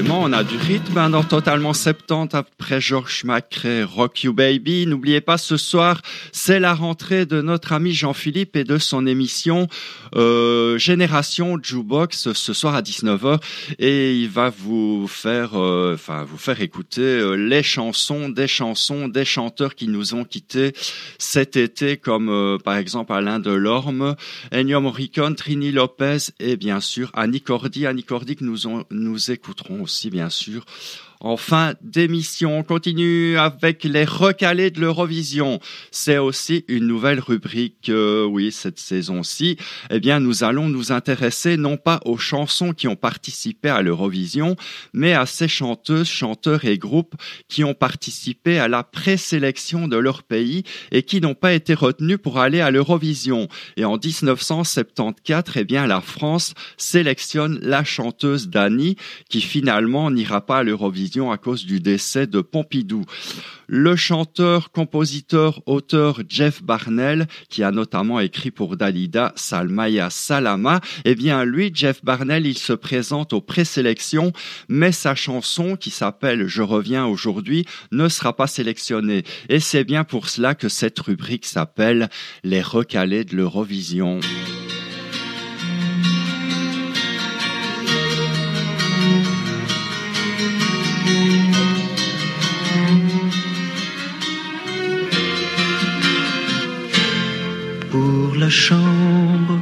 On 0.00 0.32
a 0.32 0.42
du 0.42 0.56
rythme 0.56 0.96
hein, 0.96 1.10
dans 1.10 1.22
Totalement 1.22 1.74
70 1.74 2.34
après 2.34 2.80
George 2.80 3.24
Macrae, 3.24 3.84
Rock 3.84 4.24
You 4.24 4.32
Baby. 4.32 4.86
N'oubliez 4.86 5.20
pas, 5.20 5.36
ce 5.36 5.58
soir, 5.58 6.00
c'est 6.44 6.58
la 6.58 6.74
rentrée 6.74 7.24
de 7.24 7.40
notre 7.40 7.72
ami 7.72 7.92
Jean-Philippe 7.92 8.56
et 8.56 8.64
de 8.64 8.76
son 8.76 9.06
émission 9.06 9.68
euh, 10.16 10.76
Génération 10.76 11.56
Jukebox 11.62 12.32
ce 12.32 12.52
soir 12.52 12.74
à 12.74 12.82
19h 12.82 13.40
et 13.78 14.16
il 14.16 14.28
va 14.28 14.50
vous 14.50 15.06
faire, 15.06 15.54
euh, 15.54 15.94
enfin, 15.94 16.24
vous 16.24 16.38
faire 16.38 16.60
écouter 16.60 17.00
euh, 17.00 17.34
les 17.36 17.62
chansons, 17.62 18.28
des 18.28 18.48
chansons, 18.48 19.06
des 19.06 19.24
chanteurs 19.24 19.76
qui 19.76 19.86
nous 19.86 20.16
ont 20.16 20.24
quittés 20.24 20.72
cet 21.16 21.56
été, 21.56 21.96
comme 21.96 22.28
euh, 22.28 22.58
par 22.58 22.74
exemple 22.74 23.12
Alain 23.12 23.38
Delorme, 23.38 24.16
Ennio 24.50 24.80
Morricone, 24.80 25.36
Trini 25.36 25.70
Lopez 25.70 26.32
et 26.40 26.56
bien 26.56 26.80
sûr 26.80 27.12
Annie 27.14 27.40
Cordy. 27.40 27.86
Annie 27.86 28.02
Cordy 28.02 28.34
que 28.34 28.42
nous, 28.44 28.58
nous 28.90 29.30
écouterons 29.30 29.80
aussi 29.80 30.10
bien 30.10 30.28
sûr 30.28 30.64
en 31.22 31.36
fin 31.36 31.74
d'émission. 31.82 32.58
On 32.58 32.62
continue 32.64 33.38
avec 33.38 33.84
les 33.84 34.04
recalés 34.04 34.70
de 34.70 34.80
l'Eurovision. 34.80 35.60
C'est 35.90 36.18
aussi 36.18 36.64
une 36.68 36.86
nouvelle 36.86 37.20
rubrique, 37.20 37.88
euh, 37.88 38.24
oui, 38.24 38.50
cette 38.50 38.80
saison-ci. 38.80 39.56
Eh 39.90 40.00
bien, 40.00 40.18
nous 40.18 40.42
allons 40.42 40.68
nous 40.68 40.92
intéresser 40.92 41.56
non 41.56 41.76
pas 41.76 42.00
aux 42.04 42.18
chansons 42.18 42.72
qui 42.72 42.88
ont 42.88 42.96
participé 42.96 43.68
à 43.68 43.82
l'Eurovision, 43.82 44.56
mais 44.92 45.14
à 45.14 45.24
ces 45.24 45.48
chanteuses, 45.48 46.08
chanteurs 46.08 46.64
et 46.64 46.76
groupes 46.76 47.14
qui 47.48 47.62
ont 47.62 47.74
participé 47.74 48.58
à 48.58 48.66
la 48.66 48.82
présélection 48.82 49.86
de 49.86 49.96
leur 49.96 50.24
pays 50.24 50.64
et 50.90 51.04
qui 51.04 51.20
n'ont 51.20 51.34
pas 51.34 51.52
été 51.52 51.74
retenus 51.74 52.18
pour 52.20 52.40
aller 52.40 52.60
à 52.60 52.72
l'Eurovision. 52.72 53.48
Et 53.76 53.84
en 53.84 53.96
1974, 53.96 55.54
eh 55.56 55.64
bien, 55.64 55.86
la 55.86 56.00
France 56.00 56.54
sélectionne 56.76 57.60
la 57.62 57.84
chanteuse 57.84 58.48
Dani 58.48 58.96
qui 59.28 59.40
finalement 59.40 60.10
n'ira 60.10 60.44
pas 60.44 60.58
à 60.58 60.62
l'Eurovision 60.64 61.11
à 61.20 61.36
cause 61.36 61.66
du 61.66 61.78
décès 61.78 62.26
de 62.26 62.40
Pompidou. 62.40 63.04
Le 63.66 63.96
chanteur, 63.96 64.70
compositeur, 64.70 65.60
auteur 65.66 66.20
Jeff 66.28 66.62
Barnell, 66.62 67.26
qui 67.50 67.62
a 67.62 67.70
notamment 67.70 68.18
écrit 68.18 68.50
pour 68.50 68.76
Dalida 68.76 69.32
Salmaya 69.36 70.08
Salama, 70.08 70.80
eh 71.04 71.14
bien 71.14 71.44
lui, 71.44 71.70
Jeff 71.74 72.02
Barnell, 72.02 72.46
il 72.46 72.56
se 72.56 72.72
présente 72.72 73.34
aux 73.34 73.40
présélections, 73.42 74.32
mais 74.68 74.92
sa 74.92 75.14
chanson, 75.14 75.76
qui 75.76 75.90
s'appelle 75.90 76.46
Je 76.46 76.62
reviens 76.62 77.04
aujourd'hui, 77.04 77.66
ne 77.90 78.08
sera 78.08 78.34
pas 78.34 78.46
sélectionnée. 78.46 79.22
Et 79.50 79.60
c'est 79.60 79.84
bien 79.84 80.04
pour 80.04 80.28
cela 80.28 80.54
que 80.54 80.68
cette 80.68 80.98
rubrique 80.98 81.46
s'appelle 81.46 82.08
Les 82.42 82.62
recalés 82.62 83.24
de 83.24 83.36
l'Eurovision. 83.36 84.20
Pour 97.92 98.36
la 98.38 98.48
chambre 98.48 99.60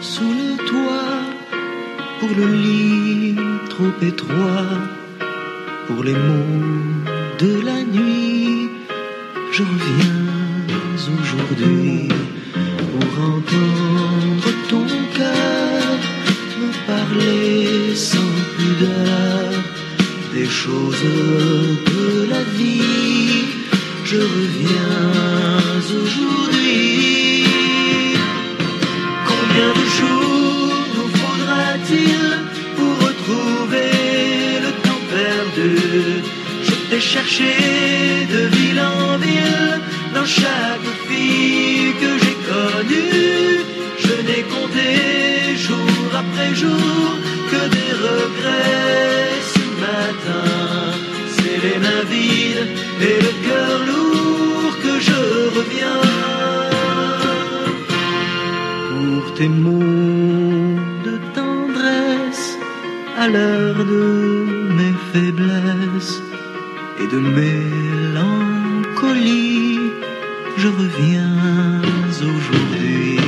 sous 0.00 0.32
le 0.40 0.56
toit, 0.68 1.18
pour 2.20 2.28
le 2.28 2.46
lit 2.46 3.34
trop 3.70 3.92
étroit, 4.00 4.78
pour 5.88 6.04
les 6.04 6.14
mots 6.14 6.62
de 7.40 7.60
la 7.68 7.82
nuit, 7.82 8.70
je 9.50 9.62
reviens 9.64 10.22
aujourd'hui 11.18 12.06
pour 12.92 13.10
entendre 13.34 14.48
ton 14.68 14.86
cœur 15.18 15.98
me 16.60 16.70
parler 16.86 17.96
sans 17.96 18.32
pudeur 18.56 19.50
des 20.32 20.46
choses 20.46 21.02
de 21.92 22.30
la 22.30 22.42
vie. 22.56 23.44
Je 24.04 24.18
reviens 24.18 25.51
de 37.40 38.46
ville 38.56 38.80
en 38.80 39.16
ville, 39.16 39.80
dans 40.14 40.24
chaque 40.24 40.88
fille 41.08 41.94
que 42.02 42.10
j'ai 42.22 42.36
connue. 42.52 43.60
Je 44.04 44.14
n'ai 44.26 44.42
compté 44.54 45.56
jour 45.56 46.08
après 46.22 46.54
jour 46.54 47.08
que 47.50 47.62
des 47.76 47.92
regrets 48.06 49.40
ce 49.54 49.64
matin. 49.80 50.44
C'est 51.36 51.58
les 51.66 51.78
mains 51.78 52.04
vides 52.10 52.68
et 53.00 53.18
le 53.26 53.32
cœur 53.46 53.78
lourd 53.86 54.74
que 54.84 55.00
je 55.08 55.20
reviens 55.56 56.02
pour 58.90 59.34
tes 59.34 59.48
mots 59.48 60.80
de 61.06 61.14
tendresse 61.34 62.58
à 63.18 63.28
l'heure 63.28 63.84
de 63.84 64.74
mes 64.76 64.94
faiblesses 65.12 66.31
et 67.02 67.08
de 67.08 67.18
mélancolie. 67.18 68.20
Je 70.56 70.68
reviens 70.68 71.82
aujourd'hui 72.08 73.18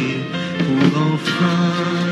pour 0.65 0.85
enfin 1.13 2.04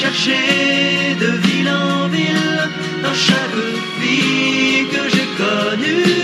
Cherché 0.00 1.14
de 1.20 1.26
ville 1.26 1.68
en 1.68 2.08
ville, 2.08 2.70
dans 3.02 3.12
chaque 3.12 3.60
fille 4.00 4.86
que 4.88 5.10
j'ai 5.10 5.28
connue. 5.36 6.19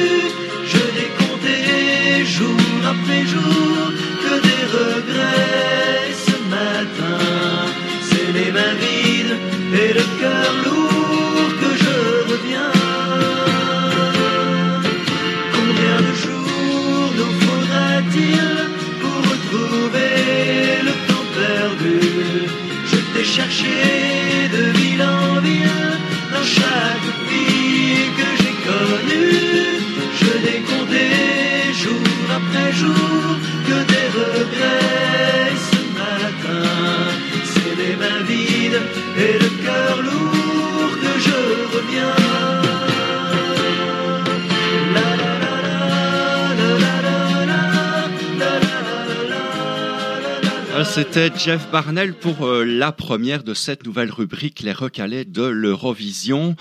C'était 50.97 51.31
Jeff 51.37 51.71
Barnell 51.71 52.15
pour 52.15 52.47
euh, 52.47 52.65
la 52.65 52.91
première 52.91 53.43
de 53.43 53.53
cette 53.53 53.85
nouvelle 53.85 54.11
rubrique, 54.11 54.61
les 54.61 54.73
recalés 54.73 55.27
de 55.27 55.43
l'Eurovision. 55.43 56.57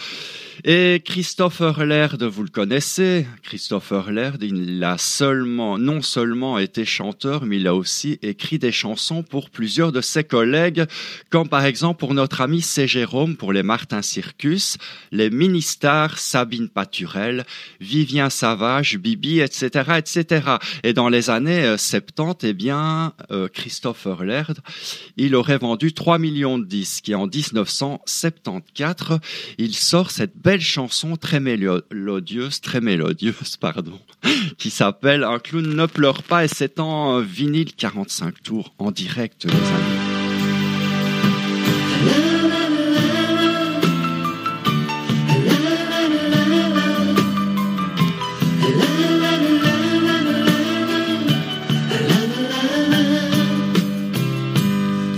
Et 0.68 1.04
Christopher 1.06 1.86
Laird, 1.86 2.24
vous 2.24 2.42
le 2.42 2.50
connaissez, 2.50 3.28
Christopher 3.44 4.12
Laird, 4.12 4.42
il 4.42 4.84
a 4.84 4.98
seulement, 4.98 5.78
non 5.78 6.02
seulement 6.02 6.58
été 6.58 6.86
chanteur, 6.86 7.46
mais 7.46 7.58
il 7.58 7.68
a 7.68 7.76
aussi 7.76 8.18
écrit 8.24 8.58
des 8.58 8.72
chansons 8.72 9.22
pour 9.22 9.52
plusieurs 9.52 9.92
de 9.92 10.02
ses 10.02 10.24
collègues, 10.24 10.86
comme 11.30 11.50
par 11.50 11.66
exemple 11.66 12.00
pour 12.00 12.16
notre 12.16 12.42
ami 12.42 12.64
C. 12.64 12.88
Jérôme 12.88 13.36
pour 13.36 13.54
les 13.54 13.62
Martin 13.62 14.02
Circus, 14.02 14.80
les 15.12 15.30
mini-stars 15.30 16.18
Sabine 16.18 16.70
Paturel, 16.70 17.46
Vivien 17.80 18.32
Savage, 18.32 18.98
Bibi, 18.98 19.42
etc., 19.42 19.92
etc. 19.98 20.56
Et 20.82 20.94
dans 20.94 21.10
les 21.10 21.30
années 21.30 21.64
euh, 21.64 21.78
70, 21.78 22.48
eh 22.48 22.54
bien, 22.54 23.14
euh, 23.30 23.48
Christopher 23.50 24.24
Laird, 24.24 24.58
il 25.16 25.36
aurait 25.36 25.60
vendu 25.60 25.94
3 25.94 26.18
millions 26.18 26.58
de 26.58 26.66
disques 26.66 27.10
et 27.10 27.14
en 27.14 27.28
1974, 27.28 29.20
il 29.60 29.76
sort 29.76 30.10
cette 30.10 30.36
belle 30.36 30.55
chanson 30.62 31.16
très 31.16 31.40
mélodieuse, 31.40 32.62
très 32.62 32.82
mélodieuse, 32.82 33.58
pardon, 33.58 34.00
qui 34.58 34.70
s'appelle 34.70 35.24
Un 35.24 35.40
clown 35.40 35.76
ne 35.76 35.86
pleure 35.86 36.24
pas 36.24 36.46
et 36.46 36.48
c'est 36.48 36.80
en 36.80 37.20
vinyle 37.20 37.74
45 37.74 38.44
tours 38.44 38.74
en 38.78 38.92
direct, 38.92 39.46
les 39.46 39.52
amis. 39.52 40.16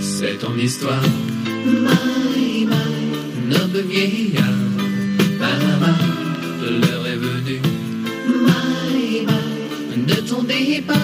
C'est 0.00 0.38
ton 0.38 0.56
histoire, 0.56 1.02
my, 1.64 2.66
my, 2.66 3.48
noble 3.48 3.80
vieillard. 3.80 4.57
De 10.08 10.14
ton 10.28 10.42
départ. 10.42 10.96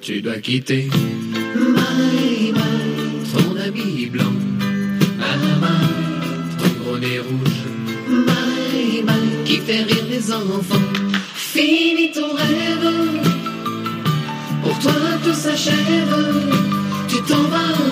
Tu 0.00 0.22
dois 0.22 0.38
quitter, 0.38 0.88
my, 1.54 2.52
my, 2.52 2.62
ton 3.32 3.56
habit 3.56 4.06
blanc. 4.06 4.36
Ton 6.58 6.70
gros 6.82 6.98
nez 6.98 7.18
rouge, 7.18 7.62
my, 8.08 9.02
my, 9.08 9.44
qui 9.44 9.58
fait 9.58 9.82
rire 9.82 10.06
les 10.10 10.32
enfants. 10.32 10.88
Fini 11.34 12.12
ton 12.12 12.32
rêve, 12.42 12.88
pour 14.62 14.78
toi 14.78 14.92
tout 15.24 15.34
s'achève. 15.34 16.16
Tu 17.08 17.16
t'en 17.28 17.42
vas, 17.52 17.89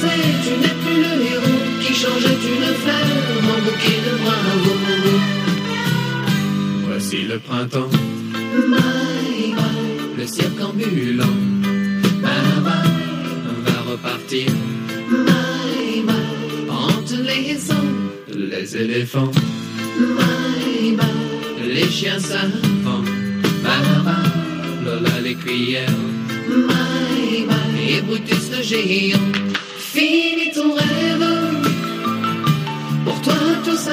sais, 0.00 0.24
tu 0.44 0.52
n'es 0.62 0.76
plus 0.82 1.00
le 1.06 1.12
héros 1.32 1.62
qui 1.82 1.92
changeait 2.02 2.40
une 2.54 2.68
fleur 2.82 3.08
en 3.52 3.58
bouquet 3.64 3.98
de 4.06 4.12
bravo. 4.22 4.72
Voici 6.86 7.18
le 7.22 7.38
printemps. 7.38 7.92
Le 10.18 10.26
cirque 10.26 10.60
ambulant. 10.68 11.36
Va 13.66 13.78
repartir. 13.90 14.50
My, 15.10 16.02
my, 16.08 16.70
en 16.70 17.02
te 17.08 17.14
laissant 17.14 17.88
les 18.28 18.76
éléphants. 18.76 19.30
Les 21.74 21.88
chiens 21.88 22.18
savants. 22.18 23.04
Lola 24.84 25.20
les 25.22 25.34
cuillères. 25.34 26.00
My, 26.48 27.44
my, 27.50 27.96
et 27.96 28.02
Brutus 28.02 28.50
le 28.54 28.62
géant. 28.62 29.55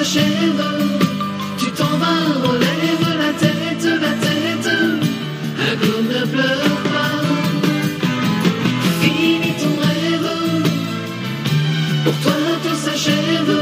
Tu 0.03 1.71
t'en 1.77 1.95
vas, 1.97 2.25
relève 2.45 3.07
la 3.17 3.31
tête, 3.39 3.87
la 4.01 4.13
tête. 4.25 4.69
Un 5.65 5.75
clown 5.77 6.05
ne 6.09 6.25
pleure 6.25 6.77
pas. 6.91 7.21
Fini 8.99 9.51
ton 9.61 9.73
rêve. 9.81 10.29
Pour 12.03 12.15
toi 12.19 12.33
tout 12.63 12.75
s'achève. 12.75 13.55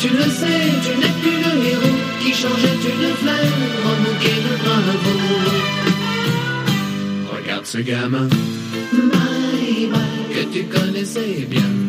Tu 0.00 0.08
le 0.08 0.24
sais, 0.24 0.62
tu 0.82 0.98
n'es 0.98 1.14
plus 1.22 1.38
le 1.44 1.52
héros 1.68 1.98
qui 2.20 2.32
changeait 2.32 2.80
une 2.92 3.14
fleur 3.22 3.52
en 3.86 3.94
bouquet 4.02 4.38
de 4.46 4.54
bravo. 4.64 5.14
Regarde 7.32 7.66
ce 7.66 7.78
gamin. 7.78 8.28
Que 10.32 10.42
tu 10.52 10.64
connaissais 10.64 11.46
bien. 11.48 11.83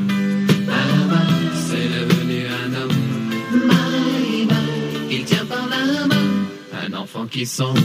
Qui 7.36 7.46
semble. 7.46 7.82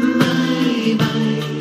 My, 0.00 0.94
my, 0.94 0.98
être 0.98 1.57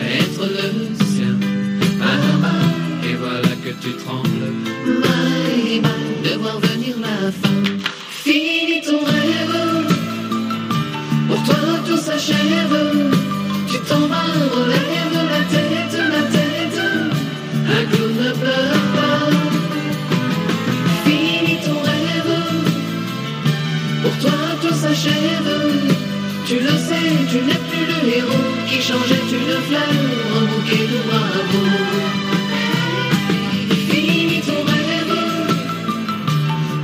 Fini 33.89 34.41
ton 34.41 34.63
rêve. 34.71 35.15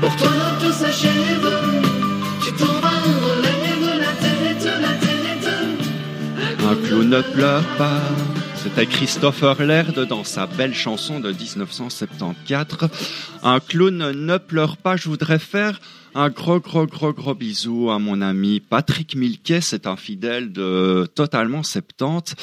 Pour 0.02 0.16
toi 0.16 0.32
tout 0.62 0.72
s'achève. 0.72 1.50
Tu 2.44 2.52
t'en 2.54 2.74
vas, 2.82 3.02
relève 3.26 4.00
la 4.00 4.14
tête, 4.24 4.66
la 4.82 4.94
tête. 5.06 5.50
Un 6.70 6.76
clown 6.88 7.10
ne 7.10 7.22
pleure 7.22 7.66
pas. 7.78 8.02
C'était 8.64 8.86
Christopher 8.86 9.62
Laird 9.62 10.00
dans 10.08 10.24
sa 10.24 10.48
belle 10.48 10.74
chanson 10.74 11.20
de 11.20 11.34
1974. 11.34 12.90
Un 13.46 13.60
clown 13.60 14.12
ne 14.12 14.38
pleure 14.38 14.78
pas. 14.78 14.96
Je 14.96 15.10
voudrais 15.10 15.38
faire 15.38 15.82
un 16.16 16.30
gros, 16.30 16.60
gros, 16.62 16.86
gros, 16.86 17.12
gros 17.12 17.36
bisou 17.36 17.90
à 17.90 18.00
mon 18.00 18.22
ami 18.22 18.62
Patrick 18.62 19.16
Milquet. 19.16 19.60
C'est 19.60 19.86
un 19.86 19.98
fidèle 19.98 20.54
de 20.54 21.08
Totalement 21.14 21.62
70. 21.62 22.36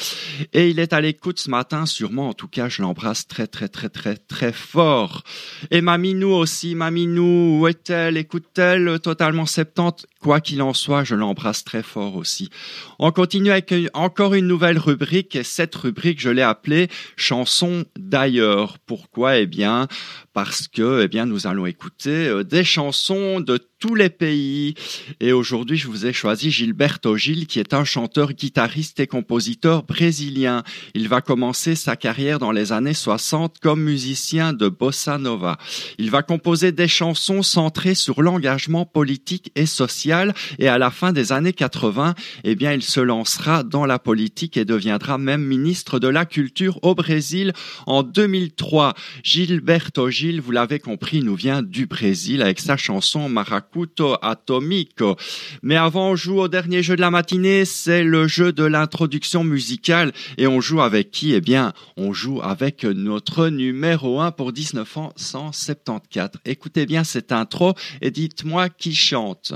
Et 0.53 0.69
il 0.69 0.79
est 0.79 0.93
à 0.93 1.01
l'écoute 1.01 1.39
ce 1.39 1.49
matin, 1.49 1.87
sûrement. 1.87 2.29
En 2.29 2.33
tout 2.33 2.47
cas, 2.47 2.69
je 2.69 2.83
l'embrasse 2.83 3.27
très, 3.27 3.47
très, 3.47 3.67
très, 3.67 3.89
très, 3.89 4.15
très 4.15 4.51
fort. 4.51 5.23
Et 5.71 5.81
Maminou 5.81 6.33
aussi. 6.33 6.75
Maminou, 6.75 7.61
où 7.61 7.67
est-elle? 7.67 8.17
Écoute-t-elle 8.17 8.99
Totalement 8.99 9.47
70? 9.47 10.05
Quoi 10.21 10.39
qu'il 10.39 10.61
en 10.61 10.75
soit, 10.75 11.03
je 11.03 11.15
l'embrasse 11.15 11.63
très 11.63 11.81
fort 11.81 12.15
aussi. 12.15 12.51
On 12.99 13.11
continue 13.11 13.49
avec 13.49 13.73
encore 13.95 14.35
une 14.35 14.45
nouvelle 14.45 14.77
rubrique 14.77 15.35
et 15.35 15.43
cette 15.43 15.73
rubrique, 15.73 16.21
je 16.21 16.29
l'ai 16.29 16.43
appelée 16.43 16.89
Chansons 17.15 17.85
d'ailleurs. 17.97 18.77
Pourquoi? 18.85 19.39
Eh 19.39 19.47
bien, 19.47 19.87
parce 20.33 20.67
que 20.67 21.01
eh 21.03 21.07
bien 21.07 21.25
nous 21.25 21.47
allons 21.47 21.65
écouter 21.65 22.27
euh, 22.27 22.43
des 22.43 22.63
chansons 22.63 23.39
de 23.39 23.57
tous 23.81 23.95
les 23.95 24.11
pays. 24.11 24.75
Et 25.19 25.33
aujourd'hui, 25.33 25.75
je 25.75 25.87
vous 25.87 26.05
ai 26.05 26.13
choisi 26.13 26.51
Gilberto 26.51 27.17
Gil, 27.17 27.47
qui 27.47 27.59
est 27.59 27.73
un 27.73 27.83
chanteur, 27.83 28.31
guitariste 28.31 28.99
et 28.99 29.07
compositeur 29.07 29.83
brésilien. 29.83 30.63
Il 30.93 31.09
va 31.09 31.19
commencer 31.21 31.73
sa 31.75 31.95
carrière 31.95 32.37
dans 32.37 32.51
les 32.51 32.71
années 32.71 32.93
60 32.93 33.57
comme 33.59 33.81
musicien 33.81 34.53
de 34.53 34.69
bossa 34.69 35.17
nova. 35.17 35.57
Il 35.97 36.11
va 36.11 36.21
composer 36.21 36.71
des 36.71 36.87
chansons 36.87 37.41
centrées 37.41 37.95
sur 37.95 38.21
l'engagement 38.21 38.85
politique 38.85 39.51
et 39.55 39.65
social. 39.65 40.35
Et 40.59 40.67
à 40.67 40.77
la 40.77 40.91
fin 40.91 41.11
des 41.11 41.31
années 41.31 41.51
80, 41.51 42.13
eh 42.43 42.55
bien, 42.55 42.73
il 42.73 42.83
se 42.83 42.99
lancera 42.99 43.63
dans 43.63 43.87
la 43.87 43.97
politique 43.97 44.57
et 44.57 44.65
deviendra 44.65 45.17
même 45.17 45.43
ministre 45.43 45.97
de 45.97 46.07
la 46.07 46.25
Culture 46.25 46.77
au 46.83 46.93
Brésil 46.93 47.51
en 47.87 48.03
2003. 48.03 48.93
Gilberto 49.23 50.11
Gil, 50.11 50.39
vous 50.39 50.51
l'avez 50.51 50.77
compris, 50.77 51.23
nous 51.23 51.35
vient 51.35 51.63
du 51.63 51.87
Brésil 51.87 52.43
avec 52.43 52.59
sa 52.59 52.77
chanson 52.77 53.27
Maracuto 53.71 54.17
Atomico. 54.21 55.15
Mais 55.63 55.75
avant, 55.75 56.11
on 56.11 56.15
joue 56.15 56.39
au 56.39 56.47
dernier 56.47 56.83
jeu 56.83 56.95
de 56.95 57.01
la 57.01 57.11
matinée, 57.11 57.65
c'est 57.65 58.03
le 58.03 58.27
jeu 58.27 58.51
de 58.51 58.63
l'introduction 58.63 59.43
musicale. 59.43 60.11
Et 60.37 60.47
on 60.47 60.61
joue 60.61 60.81
avec 60.81 61.11
qui? 61.11 61.33
Eh 61.33 61.41
bien, 61.41 61.73
on 61.97 62.13
joue 62.13 62.41
avec 62.41 62.83
notre 62.83 63.47
numéro 63.47 64.19
1 64.19 64.31
pour 64.31 64.51
1974. 64.53 66.41
Écoutez 66.45 66.85
bien 66.85 67.03
cette 67.03 67.31
intro 67.31 67.73
et 68.01 68.11
dites-moi 68.11 68.69
qui 68.69 68.95
chante. 68.95 69.53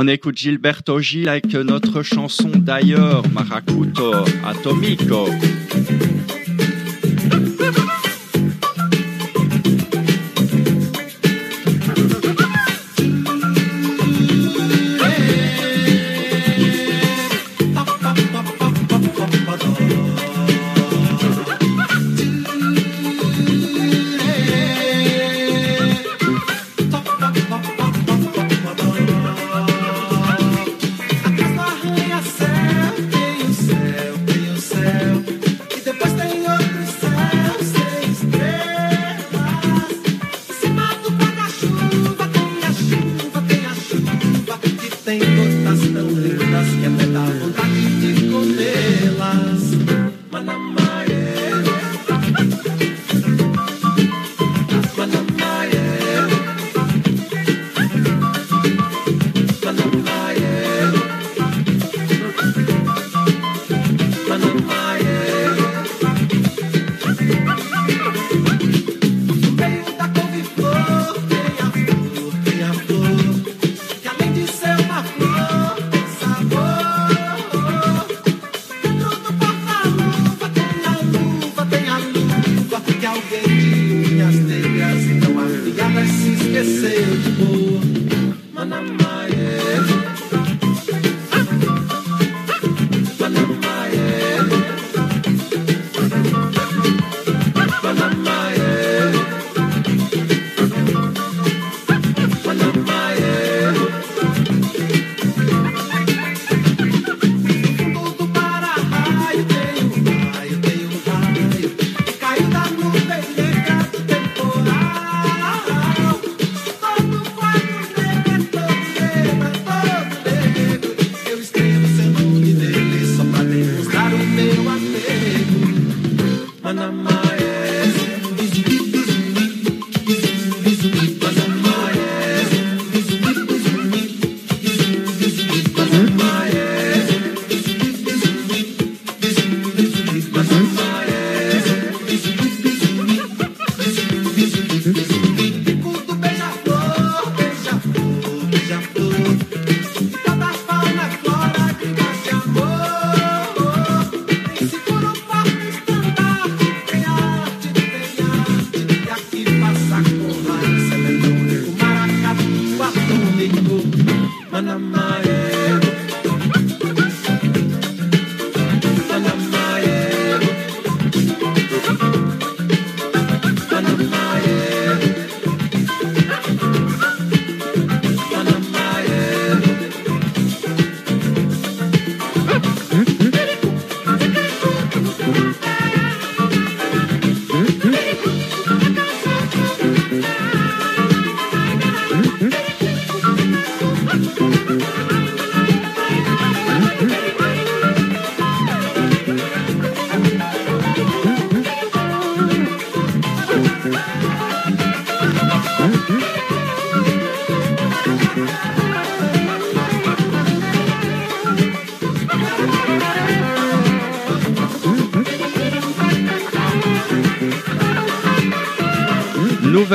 On 0.00 0.06
écoute 0.06 0.38
Gilberto 0.38 1.00
Gil 1.00 1.28
avec 1.28 1.52
notre 1.54 2.04
chanson 2.04 2.52
d'ailleurs, 2.54 3.24
Maracuto 3.32 4.12
Atomico. 4.46 5.26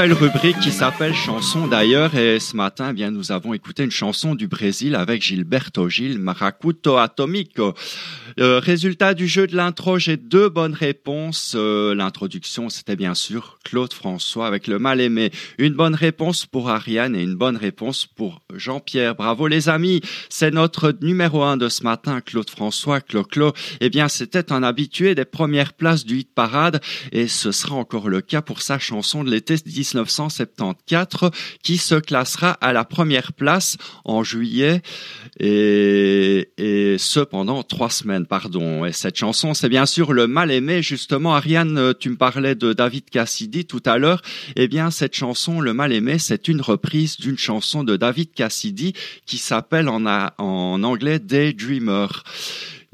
Nouvelle 0.03 0.31
rubrique 0.31 0.59
qui 0.59 0.73
s'appelle 0.73 1.13
chanson 1.13 1.65
d'ailleurs 1.65 2.13
et 2.15 2.37
ce 2.41 2.57
matin 2.57 2.87
eh 2.89 2.93
bien 2.93 3.09
nous 3.09 3.31
avons 3.31 3.53
écouté 3.53 3.85
une 3.85 3.91
chanson 3.91 4.35
du 4.35 4.49
Brésil 4.49 4.95
avec 4.95 5.21
Gilberto 5.21 5.87
Gil 5.87 6.19
Maracuto 6.19 6.97
Atomico. 6.97 7.73
Euh, 8.39 8.59
résultat 8.59 9.13
du 9.13 9.27
jeu 9.27 9.47
de 9.47 9.55
l'intro, 9.55 9.99
j'ai 9.99 10.17
deux 10.17 10.49
bonnes 10.49 10.73
réponses. 10.73 11.53
Euh, 11.55 11.93
L'introduction, 11.95 12.67
c'était 12.69 12.95
bien 12.95 13.13
sûr 13.13 13.59
Claude 13.63 13.93
François 13.93 14.47
avec 14.47 14.67
le 14.67 14.79
mal 14.79 14.99
aimé. 14.99 15.31
Une 15.57 15.73
bonne 15.73 15.95
réponse 15.95 16.45
pour 16.45 16.69
Ariane 16.69 17.15
et 17.15 17.23
une 17.23 17.35
bonne 17.35 17.57
réponse 17.57 18.05
pour 18.05 18.41
Jean-Pierre. 18.53 19.15
Bravo 19.15 19.47
les 19.47 19.69
amis, 19.69 20.01
c'est 20.29 20.51
notre 20.51 20.93
numéro 21.01 21.43
un 21.43 21.57
de 21.57 21.69
ce 21.69 21.83
matin, 21.83 22.19
Claude 22.21 22.49
François, 22.49 22.99
Clo-Clo. 22.99 23.53
Eh 23.79 23.89
bien, 23.89 24.07
c'était 24.07 24.51
un 24.51 24.63
habitué 24.63 25.15
des 25.15 25.25
premières 25.25 25.73
places 25.73 26.05
du 26.05 26.19
hit 26.19 26.33
parade 26.33 26.81
et 27.11 27.27
ce 27.27 27.51
sera 27.51 27.75
encore 27.75 28.09
le 28.09 28.21
cas 28.21 28.41
pour 28.41 28.61
sa 28.61 28.79
chanson 28.79 29.23
de 29.23 29.29
l'été 29.29 29.57
1974 29.93 31.31
qui 31.63 31.77
se 31.77 31.95
classera 31.95 32.51
à 32.51 32.73
la 32.73 32.83
première 32.83 33.33
place 33.33 33.77
en 34.05 34.23
juillet 34.23 34.81
et, 35.39 36.49
et 36.57 36.97
ce 36.97 37.19
pendant 37.21 37.63
trois 37.63 37.89
semaine, 37.89 38.25
pardon. 38.25 38.85
Et 38.85 38.91
cette 38.91 39.15
chanson, 39.15 39.53
c'est 39.53 39.69
bien 39.69 39.85
sûr 39.85 40.13
le 40.13 40.27
mal 40.27 40.51
aimé. 40.51 40.81
Justement, 40.81 41.35
Ariane, 41.35 41.93
tu 41.99 42.09
me 42.09 42.17
parlais 42.17 42.55
de 42.55 42.73
David 42.73 43.09
Cassidy 43.09 43.65
tout 43.65 43.83
à 43.85 43.97
l'heure. 43.97 44.21
Eh 44.55 44.67
bien, 44.67 44.91
cette 44.91 45.15
chanson, 45.15 45.61
le 45.61 45.73
mal 45.73 45.93
aimé, 45.93 46.19
c'est 46.19 46.47
une 46.47 46.61
reprise 46.61 47.17
d'une 47.17 47.37
chanson 47.37 47.83
de 47.83 47.95
David 47.95 48.33
Cassidy 48.33 48.93
qui 49.25 49.37
s'appelle 49.37 49.87
en, 49.87 50.05
en 50.05 50.83
anglais 50.83 51.19
Daydreamer. 51.19 52.07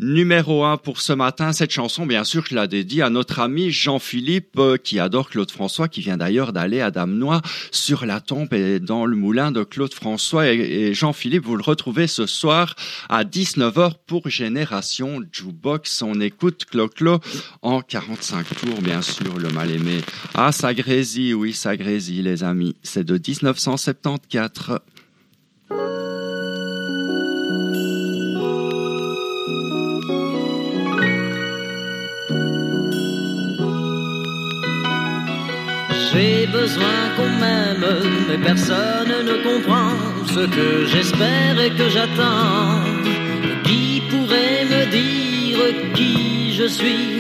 Numéro 0.02 0.64
un 0.64 0.78
pour 0.78 1.02
ce 1.02 1.12
matin, 1.12 1.52
cette 1.52 1.72
chanson, 1.72 2.06
bien 2.06 2.24
sûr, 2.24 2.46
je 2.46 2.56
la 2.56 2.68
dédie 2.68 3.02
à 3.02 3.10
notre 3.10 3.40
ami 3.42 3.70
Jean-Philippe, 3.70 4.58
euh, 4.58 4.78
qui 4.78 4.98
adore 4.98 5.30
Claude 5.30 5.52
François, 5.52 5.90
qui 5.90 6.00
vient 6.00 6.16
d'ailleurs 6.16 6.54
d'aller 6.54 6.80
à 6.80 6.90
Damenois 6.90 7.42
sur 7.70 8.06
la 8.06 8.22
tombe 8.22 8.54
et 8.54 8.80
dans 8.80 9.06
le 9.06 9.18
moulin 9.18 9.52
de 9.52 9.66
Claude 9.66 9.94
François. 9.94 10.54
Et, 10.54 10.58
et 10.58 10.94
Jean-Philippe, 10.94 11.44
vous 11.44 11.58
le 11.58 11.64
retrouvez 11.64 12.08
ce 12.08 12.28
soir 12.28 12.78
à 13.10 13.26
19h 13.26 13.96
pour 14.08 14.30
Génération 14.30 15.22
Jukebox. 15.34 16.02
On 16.02 16.22
écoute 16.22 16.64
Clo-Clo 16.72 17.20
en 17.62 17.82
45 17.82 18.46
tours, 18.56 18.82
bien 18.82 19.02
sûr, 19.02 19.38
le 19.38 19.50
mal-aimé. 19.50 20.00
Ah, 20.34 20.54
ça 20.54 20.74
grésille, 20.74 21.34
oui, 21.34 21.52
ça 21.52 21.76
grésille, 21.76 22.22
les 22.22 22.46
amis. 22.46 22.78
C'est 22.84 23.04
de 23.04 23.16
1974. 23.16 24.80
J'ai 36.22 36.48
besoin 36.48 37.00
qu'on 37.16 37.32
m'aime, 37.42 37.88
mais 38.28 38.38
personne 38.38 39.14
ne 39.30 39.36
comprend 39.48 39.94
ce 40.36 40.44
que 40.56 40.86
j'espère 40.92 41.56
et 41.66 41.72
que 41.80 41.88
j'attends. 41.96 42.84
Qui 43.64 44.04
pourrait 44.10 44.66
me 44.74 44.82
dire 45.00 45.60
qui 45.94 46.54
je 46.60 46.68
suis? 46.78 47.12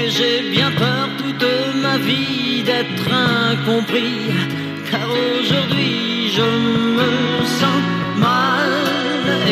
Et 0.00 0.08
j'ai 0.16 0.50
bien 0.50 0.70
peur 0.70 1.10
toute 1.18 1.46
ma 1.82 1.98
vie 1.98 2.62
d'être 2.62 3.10
incompris. 3.50 4.30
Car 4.90 5.08
aujourd'hui 5.10 6.30
je 6.38 6.48
me 6.98 7.10
sens 7.60 7.82
mal 8.16 8.72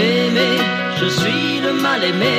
aimé. 0.08 0.52
Je 1.00 1.08
suis 1.20 1.60
le 1.66 1.72
mal 1.86 2.02
aimé. 2.02 2.38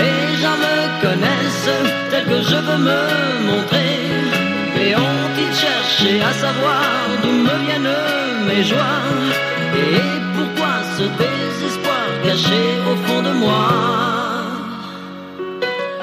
Les 0.00 0.22
gens 0.40 0.58
me 0.66 0.76
connaissent 1.04 1.78
tel 2.10 2.24
que 2.32 2.40
je 2.50 2.58
veux 2.66 2.80
me 2.90 3.00
montrer. 3.50 3.79
Cherché 6.00 6.22
à 6.22 6.32
savoir 6.32 6.82
d'où 7.22 7.30
me 7.30 7.56
viennent 7.64 7.96
mes 8.48 8.64
joies 8.64 9.02
Et 9.74 10.00
pourquoi 10.34 10.74
ce 10.96 11.02
désespoir 11.02 12.06
caché 12.24 12.62
au 12.90 12.96
fond 13.06 13.22
de 13.22 13.32
moi 13.32 13.68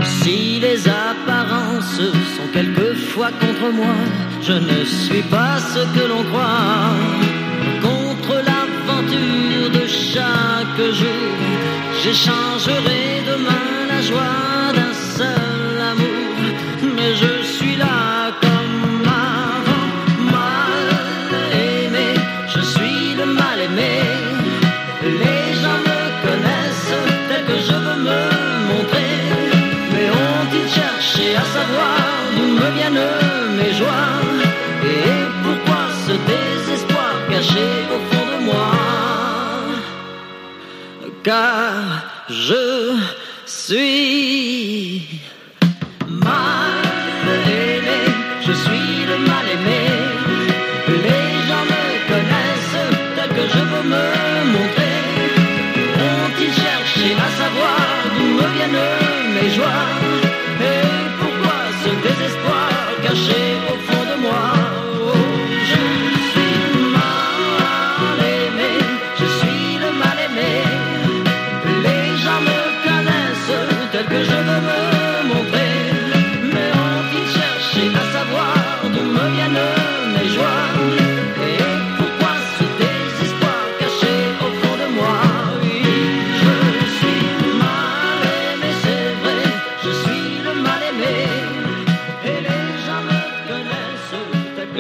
Si 0.03 0.59
les 0.59 0.87
apparences 0.87 2.01
sont 2.35 2.49
quelquefois 2.53 3.31
contre 3.39 3.73
moi, 3.73 3.97
je 4.41 4.53
ne 4.53 4.85
suis 4.85 5.23
pas 5.23 5.57
ce 5.73 5.79
que 5.95 6.07
l'on 6.07 6.23
croit. 6.31 6.93
Contre 7.81 8.33
l'aventure 8.47 9.69
de 9.71 9.87
chaque 9.87 10.81
jour, 10.93 11.37
j'échangerai 12.03 13.23
demain 13.31 13.69
la 13.89 14.01
joie 14.01 14.73
d'un 14.75 14.93
seul 15.17 15.56
d'où 32.68 32.74
me 32.74 32.78
viennent 32.78 33.55
mes 33.57 33.74
joies. 33.74 34.22
Et 34.84 35.26
pourquoi 35.43 35.82
ce 36.05 36.11
désespoir 36.11 37.13
caché 37.30 37.68
au 37.93 37.99
fond 38.09 38.28
de 38.32 38.38
moi? 38.45 38.72
Car 41.24 41.84
je 42.30 42.97
suis 43.45 45.01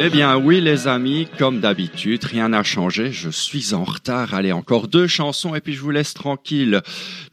Eh 0.07 0.09
bien 0.09 0.37
oui 0.37 0.61
les 0.61 0.87
amis, 0.87 1.27
comme 1.37 1.59
d'habitude, 1.59 2.23
rien 2.23 2.47
n'a 2.47 2.63
changé, 2.63 3.11
je 3.11 3.29
suis 3.29 3.73
en 3.73 3.83
retard. 3.83 4.33
Allez, 4.33 4.53
encore 4.53 4.87
deux 4.87 5.05
chansons 5.05 5.53
et 5.53 5.59
puis 5.59 5.73
je 5.73 5.81
vous 5.81 5.91
laisse 5.91 6.13
tranquille. 6.13 6.81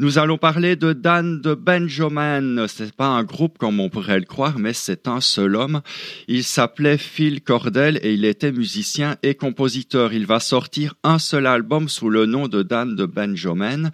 Nous 0.00 0.18
allons 0.18 0.38
parler 0.38 0.74
de 0.74 0.92
Dan 0.92 1.40
de 1.40 1.54
Benjamin. 1.54 2.66
C'est 2.66 2.92
pas 2.92 3.06
un 3.06 3.22
groupe 3.22 3.58
comme 3.58 3.78
on 3.78 3.90
pourrait 3.90 4.18
le 4.18 4.24
croire, 4.24 4.58
mais 4.58 4.72
c'est 4.72 5.06
un 5.06 5.20
seul 5.20 5.54
homme. 5.54 5.82
Il 6.26 6.42
s'appelait 6.42 6.98
Phil 6.98 7.42
Cordell 7.42 8.00
et 8.02 8.12
il 8.14 8.24
était 8.24 8.50
musicien 8.50 9.14
et 9.22 9.36
compositeur. 9.36 10.12
Il 10.12 10.26
va 10.26 10.40
sortir 10.40 10.94
un 11.04 11.20
seul 11.20 11.46
album 11.46 11.88
sous 11.88 12.10
le 12.10 12.26
nom 12.26 12.48
de 12.48 12.64
Dan 12.64 12.96
de 12.96 13.06
Benjamin. 13.06 13.92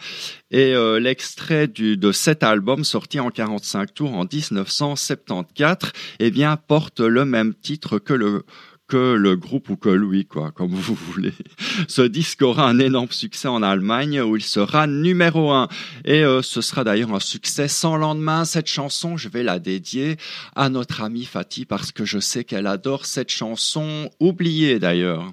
Et 0.53 0.74
euh, 0.74 0.99
l'extrait 0.99 1.68
de 1.68 2.12
cet 2.12 2.43
album, 2.43 2.83
sorti 2.83 3.20
en 3.20 3.31
45 3.31 3.95
tours 3.95 4.14
en 4.14 4.24
1974, 4.24 5.93
eh 6.18 6.31
bien, 6.31 6.57
porte 6.57 7.01
le 7.01 7.24
même 7.24 7.55
titre 7.55 7.99
que 7.99 8.14
le 8.14 8.45
que 8.91 9.14
le 9.14 9.36
groupe 9.36 9.70
ou 9.70 9.76
que 9.76 9.88
lui, 9.88 10.26
quoi, 10.26 10.51
comme 10.55 10.74
vous 10.74 10.95
voulez. 10.95 11.32
Ce 11.88 12.03
disque 12.03 12.43
aura 12.43 12.68
un 12.68 12.78
énorme 12.78 13.12
succès 13.12 13.49
en 13.49 13.62
Allemagne 13.62 14.20
où 14.20 14.36
il 14.36 14.43
sera 14.43 14.86
numéro 14.86 15.53
un. 15.53 15.68
Et 16.05 16.24
euh, 16.24 16.43
ce 16.43 16.61
sera 16.61 16.84
d'ailleurs 16.84 17.14
un 17.14 17.20
succès 17.20 17.68
sans 17.68 17.97
lendemain. 17.97 18.45
Cette 18.45 18.66
chanson, 18.66 19.16
je 19.16 19.28
vais 19.28 19.45
la 19.45 19.59
dédier 19.59 20.16
à 20.57 20.68
notre 20.68 21.03
amie 21.03 21.24
Fatih 21.24 21.64
parce 21.64 21.93
que 21.93 22.05
je 22.05 22.18
sais 22.18 22.43
qu'elle 22.45 22.66
adore 22.66 23.07
cette 23.07 23.30
chanson, 23.30 24.11
oubliée 24.18 24.80
d'ailleurs. 24.80 25.30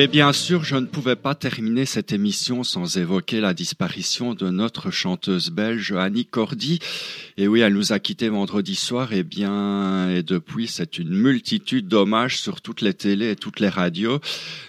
Et 0.00 0.08
bien 0.08 0.32
sûr, 0.32 0.64
je 0.64 0.76
ne 0.76 0.86
pouvais 0.86 1.14
pas 1.14 1.34
terminer 1.34 1.84
cette 1.84 2.10
émission 2.10 2.64
sans 2.64 2.96
évoquer 2.96 3.38
la 3.38 3.52
disparition 3.52 4.32
de 4.32 4.48
notre 4.48 4.90
chanteuse 4.90 5.50
belge 5.50 5.92
Annie 5.92 6.24
Cordy. 6.24 6.78
Et 7.36 7.46
oui, 7.46 7.60
elle 7.60 7.74
nous 7.74 7.92
a 7.92 7.98
quittés 7.98 8.30
vendredi 8.30 8.76
soir. 8.76 9.12
Et 9.12 9.24
bien, 9.24 10.08
et 10.08 10.22
depuis, 10.22 10.68
c'est 10.68 10.96
une 10.96 11.10
multitude 11.10 11.86
d'hommages 11.86 12.40
sur 12.40 12.62
toutes 12.62 12.80
les 12.80 12.94
télés 12.94 13.32
et 13.32 13.36
toutes 13.36 13.60
les 13.60 13.68
radios. 13.68 14.20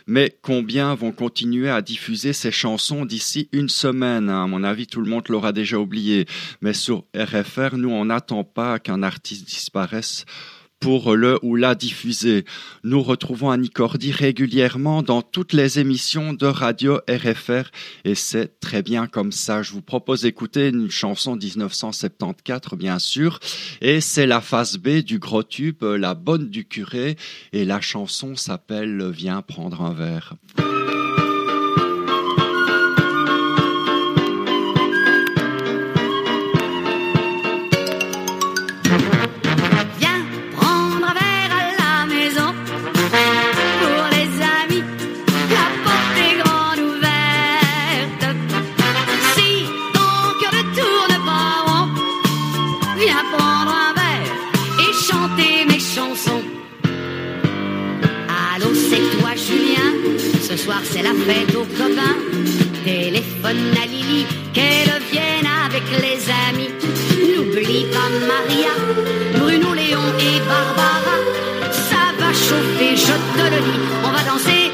Mais 0.06 0.36
combien 0.42 0.96
vont 0.96 1.14
continuer 1.14 1.70
à 1.70 1.82
diffuser 1.82 2.34
ces 2.34 2.52
chansons 2.52 3.06
d'ici 3.06 3.48
une 3.54 3.70
semaine? 3.70 4.28
À 4.28 4.48
mon 4.48 4.66
avis, 4.66 4.86
tout 4.86 5.00
le 5.00 5.10
monde 5.10 5.30
l'aura 5.30 5.54
déjà 5.54 5.80
oublié. 5.80 6.26
Mais 6.60 6.74
sur 6.74 7.06
RFR, 7.16 7.78
nous, 7.78 7.90
on 7.90 8.04
n'attend 8.04 8.44
pas 8.44 8.80
qu'un 8.80 9.02
artiste 9.02 9.48
disparaisse 9.48 10.26
pour 10.82 11.16
le 11.16 11.40
ou 11.44 11.56
la 11.56 11.76
diffuser. 11.76 12.44
Nous 12.84 13.02
retrouvons 13.02 13.52
Annie 13.52 13.70
Cordy 13.70 14.12
régulièrement 14.12 15.04
dans 15.04 15.22
toutes 15.22 15.54
les 15.54 15.80
émissions 15.80 16.34
de 16.34 16.48
radio 16.48 17.00
RFR 17.08 17.70
et 18.04 18.16
c'est 18.16 18.60
très 18.60 18.82
bien 18.82 19.08
comme 19.08 19.32
ça. 19.32 19.62
Je 19.62 19.72
vous 19.72 19.84
propose 19.84 20.24
d'écouter 20.24 20.70
une 20.70 20.90
chanson 20.90 21.38
1974 21.38 22.78
bien 22.78 23.00
sûr 23.00 23.40
et 23.80 24.02
c'est 24.02 24.26
la 24.26 24.42
phase 24.42 24.78
B 24.78 25.04
du 25.04 25.20
gros 25.20 25.44
tube 25.44 25.84
La 25.84 26.16
bonne 26.16 26.50
du 26.50 26.66
curé 26.66 27.16
et 27.54 27.64
la 27.64 27.80
chanson 27.80 28.36
s'appelle 28.36 29.10
Viens 29.12 29.44
prendre 29.44 29.84
un 29.84 29.94
verre. 29.94 30.36
Ce 60.52 60.58
soir, 60.58 60.82
c'est 60.84 61.02
la 61.02 61.14
fête 61.14 61.56
aux 61.56 61.64
copains. 61.64 62.18
Téléphone 62.84 63.72
à 63.82 63.86
Lily, 63.86 64.26
qu'elle 64.52 64.92
vienne 65.10 65.48
avec 65.66 65.84
les 66.04 66.20
amis. 66.50 66.72
N'oublie 67.24 67.86
pas 67.86 68.10
Maria, 68.28 68.74
Bruno, 69.40 69.74
Léon 69.74 70.02
et 70.20 70.40
Barbara. 70.40 71.16
Ça 71.72 72.04
va 72.20 72.34
chauffer, 72.34 72.98
je 72.98 73.16
te 73.38 73.46
le 73.50 73.62
dis. 73.62 73.80
On 74.04 74.12
va 74.12 74.24
danser 74.30 74.72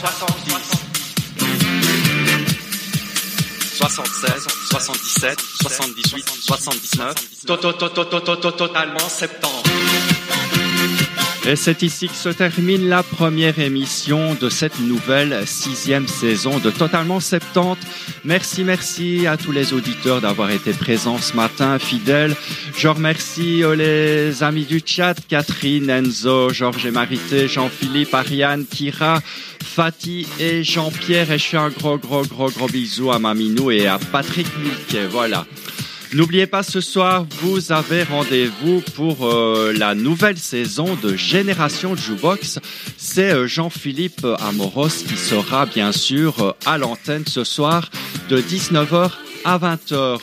70. 0.00 0.54
76, 3.76 4.46
77, 4.70 5.38
78, 5.62 6.24
79. 6.40 7.14
To- 7.46 7.56
to- 7.56 7.72
to- 7.72 7.88
to- 7.88 8.04
to- 8.04 8.20
to- 8.20 8.36
to- 8.36 8.50
Totalement 8.52 9.08
70. 9.08 9.62
Et 11.46 11.56
c'est 11.56 11.82
ici 11.82 12.06
que 12.08 12.14
se 12.14 12.28
termine 12.28 12.88
la 12.88 13.02
première 13.02 13.58
émission 13.58 14.34
de 14.34 14.50
cette 14.50 14.78
nouvelle 14.78 15.42
sixième 15.46 16.06
saison 16.06 16.58
de 16.58 16.70
Totalement 16.70 17.18
70. 17.18 17.78
Merci, 18.24 18.62
merci 18.62 19.26
à 19.26 19.36
tous 19.38 19.50
les 19.50 19.72
auditeurs 19.72 20.20
d'avoir 20.20 20.50
été 20.50 20.72
présents 20.72 21.16
ce 21.18 21.34
matin, 21.34 21.78
fidèles. 21.78 22.36
Je 22.76 22.88
remercie 22.88 23.64
euh, 23.64 23.74
les 23.74 24.42
amis 24.42 24.66
du 24.66 24.82
chat, 24.84 25.14
Catherine, 25.28 25.88
Enzo, 25.88 26.50
Georges 26.52 26.84
et 26.86 26.90
Marité, 26.90 27.48
Jean-Philippe, 27.48 28.14
Ariane, 28.14 28.66
Kira, 28.66 29.20
Fatih 29.70 30.26
et 30.40 30.64
Jean-Pierre. 30.64 31.30
Et 31.30 31.38
je 31.38 31.44
fais 31.44 31.56
un 31.56 31.68
gros, 31.68 31.96
gros, 31.96 32.22
gros, 32.22 32.50
gros 32.50 32.66
bisou 32.66 33.12
à 33.12 33.18
Maminou 33.18 33.70
et 33.70 33.86
à 33.86 33.98
Patrick 33.98 34.46
Milquet. 34.58 35.06
Voilà. 35.06 35.46
N'oubliez 36.12 36.48
pas 36.48 36.64
ce 36.64 36.80
soir, 36.80 37.24
vous 37.40 37.70
avez 37.70 38.02
rendez-vous 38.02 38.82
pour 38.96 39.28
euh, 39.28 39.72
la 39.72 39.94
nouvelle 39.94 40.38
saison 40.38 40.96
de 40.96 41.14
Génération 41.14 41.94
Jukebox. 41.94 42.58
C'est 42.96 43.32
euh, 43.32 43.46
Jean-Philippe 43.46 44.26
Amoros 44.40 44.88
qui 44.88 45.16
sera 45.16 45.66
bien 45.66 45.92
sûr 45.92 46.42
euh, 46.42 46.52
à 46.66 46.78
l'antenne 46.78 47.24
ce 47.28 47.44
soir 47.44 47.90
de 48.28 48.40
19h 48.40 49.12
à 49.44 49.58
20h. 49.58 50.18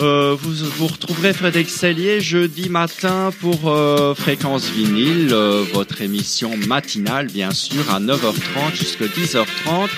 Euh, 0.00 0.36
vous, 0.38 0.52
vous 0.76 0.86
retrouverez 0.86 1.32
Frédéric 1.32 1.68
Sellier 1.68 2.20
jeudi 2.20 2.68
matin 2.68 3.30
pour 3.40 3.68
euh, 3.68 4.14
Fréquence 4.14 4.70
Vinyle, 4.70 5.30
euh, 5.32 5.64
votre 5.72 6.02
émission 6.02 6.56
matinale 6.68 7.26
bien 7.26 7.50
sûr 7.50 7.92
à 7.92 7.98
9h30 7.98 8.76
jusqu'à 8.76 9.06
10h30. 9.06 9.88